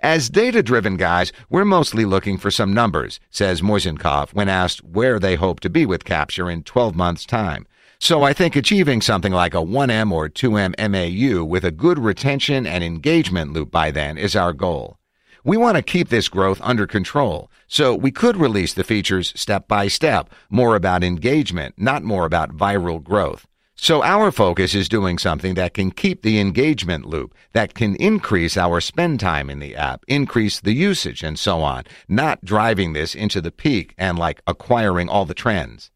As 0.02 0.30
data 0.30 0.64
driven 0.64 0.96
guys, 0.96 1.34
we're 1.50 1.66
mostly 1.66 2.06
looking 2.06 2.38
for 2.38 2.50
some 2.50 2.74
numbers, 2.74 3.20
says 3.30 3.62
Moiseenkov 3.62 4.30
when 4.30 4.48
asked 4.48 4.82
where 4.82 5.20
they 5.20 5.36
hope 5.36 5.60
to 5.60 5.70
be 5.70 5.86
with 5.86 6.06
Capture 6.06 6.50
in 6.50 6.64
12 6.64 6.96
months' 6.96 7.26
time. 7.26 7.68
So 8.00 8.24
I 8.24 8.32
think 8.32 8.56
achieving 8.56 9.02
something 9.02 9.34
like 9.34 9.54
a 9.54 9.58
1M 9.58 10.14
or 10.14 10.30
2M 10.30 10.74
MAU 10.90 11.44
with 11.44 11.66
a 11.66 11.72
good 11.72 12.00
retention 12.00 12.66
and 12.66 12.82
engagement 12.82 13.52
loop 13.52 13.72
by 13.72 13.92
then 13.92 14.18
is 14.18 14.38
our 14.38 14.54
goal. 14.54 14.98
We 15.44 15.58
want 15.58 15.76
to 15.76 15.84
keep 15.84 16.08
this 16.08 16.30
growth 16.30 16.62
under 16.64 16.88
control, 16.88 17.52
so 17.68 17.94
we 17.94 18.12
could 18.12 18.38
release 18.38 18.74
the 18.74 18.86
features 18.86 19.34
step 19.36 19.68
by 19.68 19.90
step, 19.90 20.30
more 20.50 20.78
about 20.78 21.04
engagement, 21.04 21.76
not 21.78 22.04
more 22.04 22.24
about 22.24 22.56
viral 22.56 23.04
growth. 23.04 23.49
So 23.82 24.04
our 24.04 24.30
focus 24.30 24.76
is 24.76 24.90
doing 24.90 25.18
something 25.18 25.54
that 25.54 25.74
can 25.74 25.92
keep 25.92 26.22
the 26.22 26.38
engagement 26.38 27.06
loop, 27.06 27.34
that 27.54 27.74
can 27.74 27.96
increase 27.96 28.58
our 28.58 28.82
spend 28.82 29.22
time 29.22 29.50
in 29.50 29.60
the 29.60 29.74
app, 29.74 30.04
increase 30.06 30.60
the 30.60 30.74
usage 30.74 31.24
and 31.24 31.40
so 31.40 31.62
on, 31.62 31.86
not 32.10 32.44
driving 32.44 32.92
this 32.92 33.16
into 33.16 33.40
the 33.40 33.54
peak 33.54 33.96
and 33.98 34.20
like 34.20 34.42
acquiring 34.46 35.08
all 35.08 35.24
the 35.24 35.34
trends. 35.34 35.92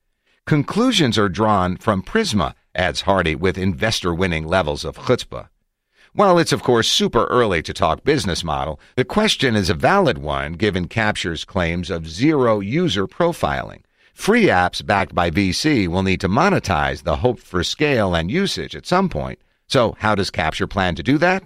Conclusions 0.45 1.17
are 1.17 1.27
drawn 1.27 1.75
from 1.75 2.01
Prisma, 2.01 2.53
adds 2.73 3.01
Hardy 3.01 3.35
with 3.35 3.57
investor 3.57 4.13
winning 4.13 4.47
levels 4.47 4.85
of 4.85 4.97
chutzpah. 4.97 5.49
While 6.13 6.39
it's 6.39 6.53
of 6.53 6.63
course 6.63 6.87
super 6.87 7.25
early 7.25 7.61
to 7.63 7.73
talk 7.73 8.05
business 8.05 8.45
model, 8.45 8.79
the 8.95 9.05
question 9.05 9.57
is 9.57 9.69
a 9.69 9.73
valid 9.73 10.19
one 10.19 10.53
given 10.53 10.87
Capture's 10.87 11.43
claims 11.43 11.89
of 11.89 12.07
zero 12.07 12.61
user 12.61 13.07
profiling. 13.07 13.81
Free 14.13 14.45
apps 14.45 14.85
backed 14.85 15.13
by 15.13 15.29
VC 15.29 15.87
will 15.87 16.03
need 16.03 16.21
to 16.21 16.29
monetize 16.29 17.03
the 17.03 17.17
hope 17.17 17.39
for 17.39 17.63
scale 17.63 18.15
and 18.15 18.31
usage 18.31 18.75
at 18.75 18.85
some 18.85 19.09
point. 19.09 19.39
So, 19.67 19.95
how 19.99 20.15
does 20.15 20.29
Capture 20.29 20.67
plan 20.67 20.95
to 20.95 21.03
do 21.03 21.17
that? 21.17 21.43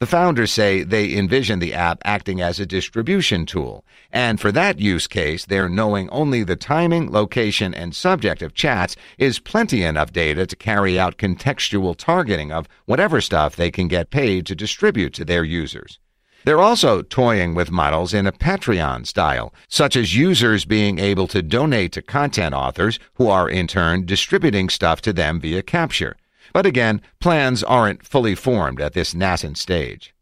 The 0.00 0.06
founders 0.06 0.52
say 0.52 0.82
they 0.82 1.16
envision 1.16 1.58
the 1.58 1.74
app 1.74 2.00
acting 2.04 2.40
as 2.40 2.58
a 2.58 2.66
distribution 2.66 3.46
tool. 3.46 3.84
And 4.10 4.40
for 4.40 4.50
that 4.52 4.80
use 4.80 5.06
case, 5.06 5.44
they're 5.44 5.68
knowing 5.68 6.08
only 6.10 6.44
the 6.44 6.56
timing, 6.56 7.10
location, 7.10 7.74
and 7.74 7.94
subject 7.94 8.42
of 8.42 8.54
chats 8.54 8.96
is 9.18 9.38
plenty 9.38 9.82
enough 9.82 10.12
data 10.12 10.46
to 10.46 10.56
carry 10.56 10.98
out 10.98 11.18
contextual 11.18 11.94
targeting 11.96 12.52
of 12.52 12.68
whatever 12.86 13.20
stuff 13.20 13.54
they 13.54 13.70
can 13.70 13.88
get 13.88 14.10
paid 14.10 14.46
to 14.46 14.54
distribute 14.54 15.14
to 15.14 15.24
their 15.24 15.44
users. 15.44 15.98
They're 16.44 16.60
also 16.60 17.00
toying 17.02 17.54
with 17.54 17.70
models 17.70 18.12
in 18.12 18.26
a 18.26 18.32
Patreon 18.32 19.06
style, 19.06 19.54
such 19.68 19.96
as 19.96 20.14
users 20.14 20.64
being 20.64 20.98
able 20.98 21.26
to 21.28 21.42
donate 21.42 21.92
to 21.92 22.02
content 22.02 22.54
authors 22.54 22.98
who 23.14 23.28
are 23.28 23.48
in 23.48 23.66
turn 23.66 24.04
distributing 24.04 24.68
stuff 24.68 25.00
to 25.02 25.12
them 25.12 25.40
via 25.40 25.62
Capture. 25.62 26.16
But 26.52 26.66
again, 26.66 27.00
plans 27.18 27.62
aren't 27.62 28.06
fully 28.06 28.34
formed 28.34 28.80
at 28.80 28.92
this 28.92 29.14
nascent 29.14 29.58
stage. 29.58 30.13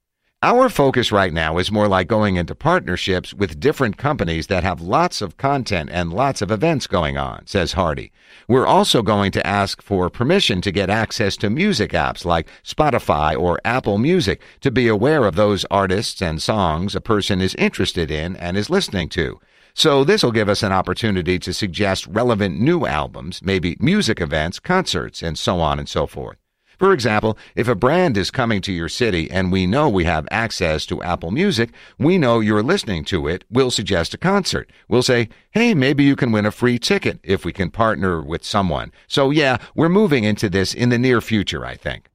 Our 0.45 0.69
focus 0.69 1.13
right 1.13 1.33
now 1.33 1.59
is 1.59 1.71
more 1.71 1.87
like 1.87 2.09
going 2.09 2.35
into 2.35 2.57
partnerships 2.57 3.33
with 3.33 3.61
different 3.61 3.97
companies 3.97 4.49
that 4.49 4.65
have 4.65 4.81
lots 4.81 5.23
of 5.23 5.37
content 5.37 5.89
and 5.93 6.13
lots 6.13 6.43
of 6.43 6.51
events 6.51 6.89
going 6.89 7.17
on, 7.17 7.47
says 7.47 7.75
Hardy. 7.75 8.11
We're 8.49 8.67
also 8.67 9.03
going 9.03 9.31
to 9.33 9.47
ask 9.47 9.81
for 9.81 10.11
permission 10.11 10.61
to 10.63 10.73
get 10.73 10.91
access 10.91 11.37
to 11.37 11.49
music 11.49 11.93
apps 11.93 12.25
like 12.25 12.49
Spotify 12.65 13.39
or 13.39 13.61
Apple 13.65 13.99
Music 13.99 14.43
to 14.63 14.73
be 14.73 14.89
aware 14.89 15.27
of 15.27 15.37
those 15.37 15.65
artists 15.71 16.21
and 16.21 16.43
songs 16.43 16.97
a 16.97 17.01
person 17.01 17.41
is 17.41 17.55
interested 17.55 18.11
in 18.11 18.35
and 18.35 18.57
is 18.57 18.69
listening 18.69 19.09
to. 19.11 19.39
So 19.75 20.03
this 20.03 20.25
will 20.25 20.33
give 20.33 20.49
us 20.49 20.65
an 20.65 20.73
opportunity 20.73 21.39
to 21.39 21.55
suggest 21.55 22.09
relevant 22.09 22.59
new 22.59 22.85
albums, 22.85 23.43
maybe 23.45 23.77
music 23.79 24.21
events, 24.21 24.59
concerts, 24.59 25.23
and 25.23 25.39
so 25.39 25.61
on 25.61 25.79
and 25.79 25.89
so 25.89 26.09
forth. 26.09 26.42
For 26.83 26.93
example, 26.93 27.39
if 27.55 27.69
a 27.69 27.77
brand 27.77 28.17
is 28.17 28.33
coming 28.33 28.61
to 28.63 28.73
your 28.73 28.89
city 28.89 29.31
and 29.31 29.53
we 29.53 29.69
know 29.69 29.89
we 29.89 30.03
have 30.03 30.27
access 30.33 30.85
to 30.87 31.01
Apple 31.01 31.31
Music, 31.31 31.71
we 31.97 32.19
know 32.19 32.41
you're 32.41 32.61
listening 32.61 33.05
to 33.05 33.29
it, 33.29 33.45
we'll 33.49 33.71
suggest 33.71 34.15
a 34.15 34.19
concert. 34.19 34.69
We'll 34.89 35.05
say, 35.05 35.29
hey, 35.53 35.75
maybe 35.75 36.03
you 36.03 36.17
can 36.17 36.33
win 36.33 36.45
a 36.45 36.51
free 36.51 36.81
ticket 36.81 37.21
if 37.23 37.45
we 37.45 37.53
can 37.53 37.71
partner 37.71 38.21
with 38.21 38.43
someone. 38.43 38.91
So 39.07 39.31
yeah, 39.31 39.59
we're 39.77 39.89
moving 39.89 40.25
into 40.25 40.51
this 40.51 40.75
in 40.75 40.89
the 40.89 40.99
near 40.99 41.21
future, 41.21 41.65
I 41.65 41.77
think. 41.77 42.09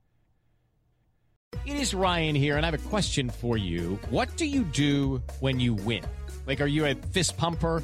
It 1.65 1.77
is 1.77 1.93
Ryan 1.93 2.35
here, 2.35 2.57
and 2.57 2.65
I 2.65 2.69
have 2.69 2.85
a 2.85 2.89
question 2.89 3.29
for 3.29 3.55
you. 3.55 3.97
What 4.09 4.35
do 4.35 4.45
you 4.45 4.65
do 4.65 5.23
when 5.39 5.61
you 5.61 5.75
win? 5.75 6.03
Like, 6.45 6.59
are 6.59 6.67
you 6.67 6.85
a 6.87 6.93
fist 6.93 7.37
pumper? 7.37 7.83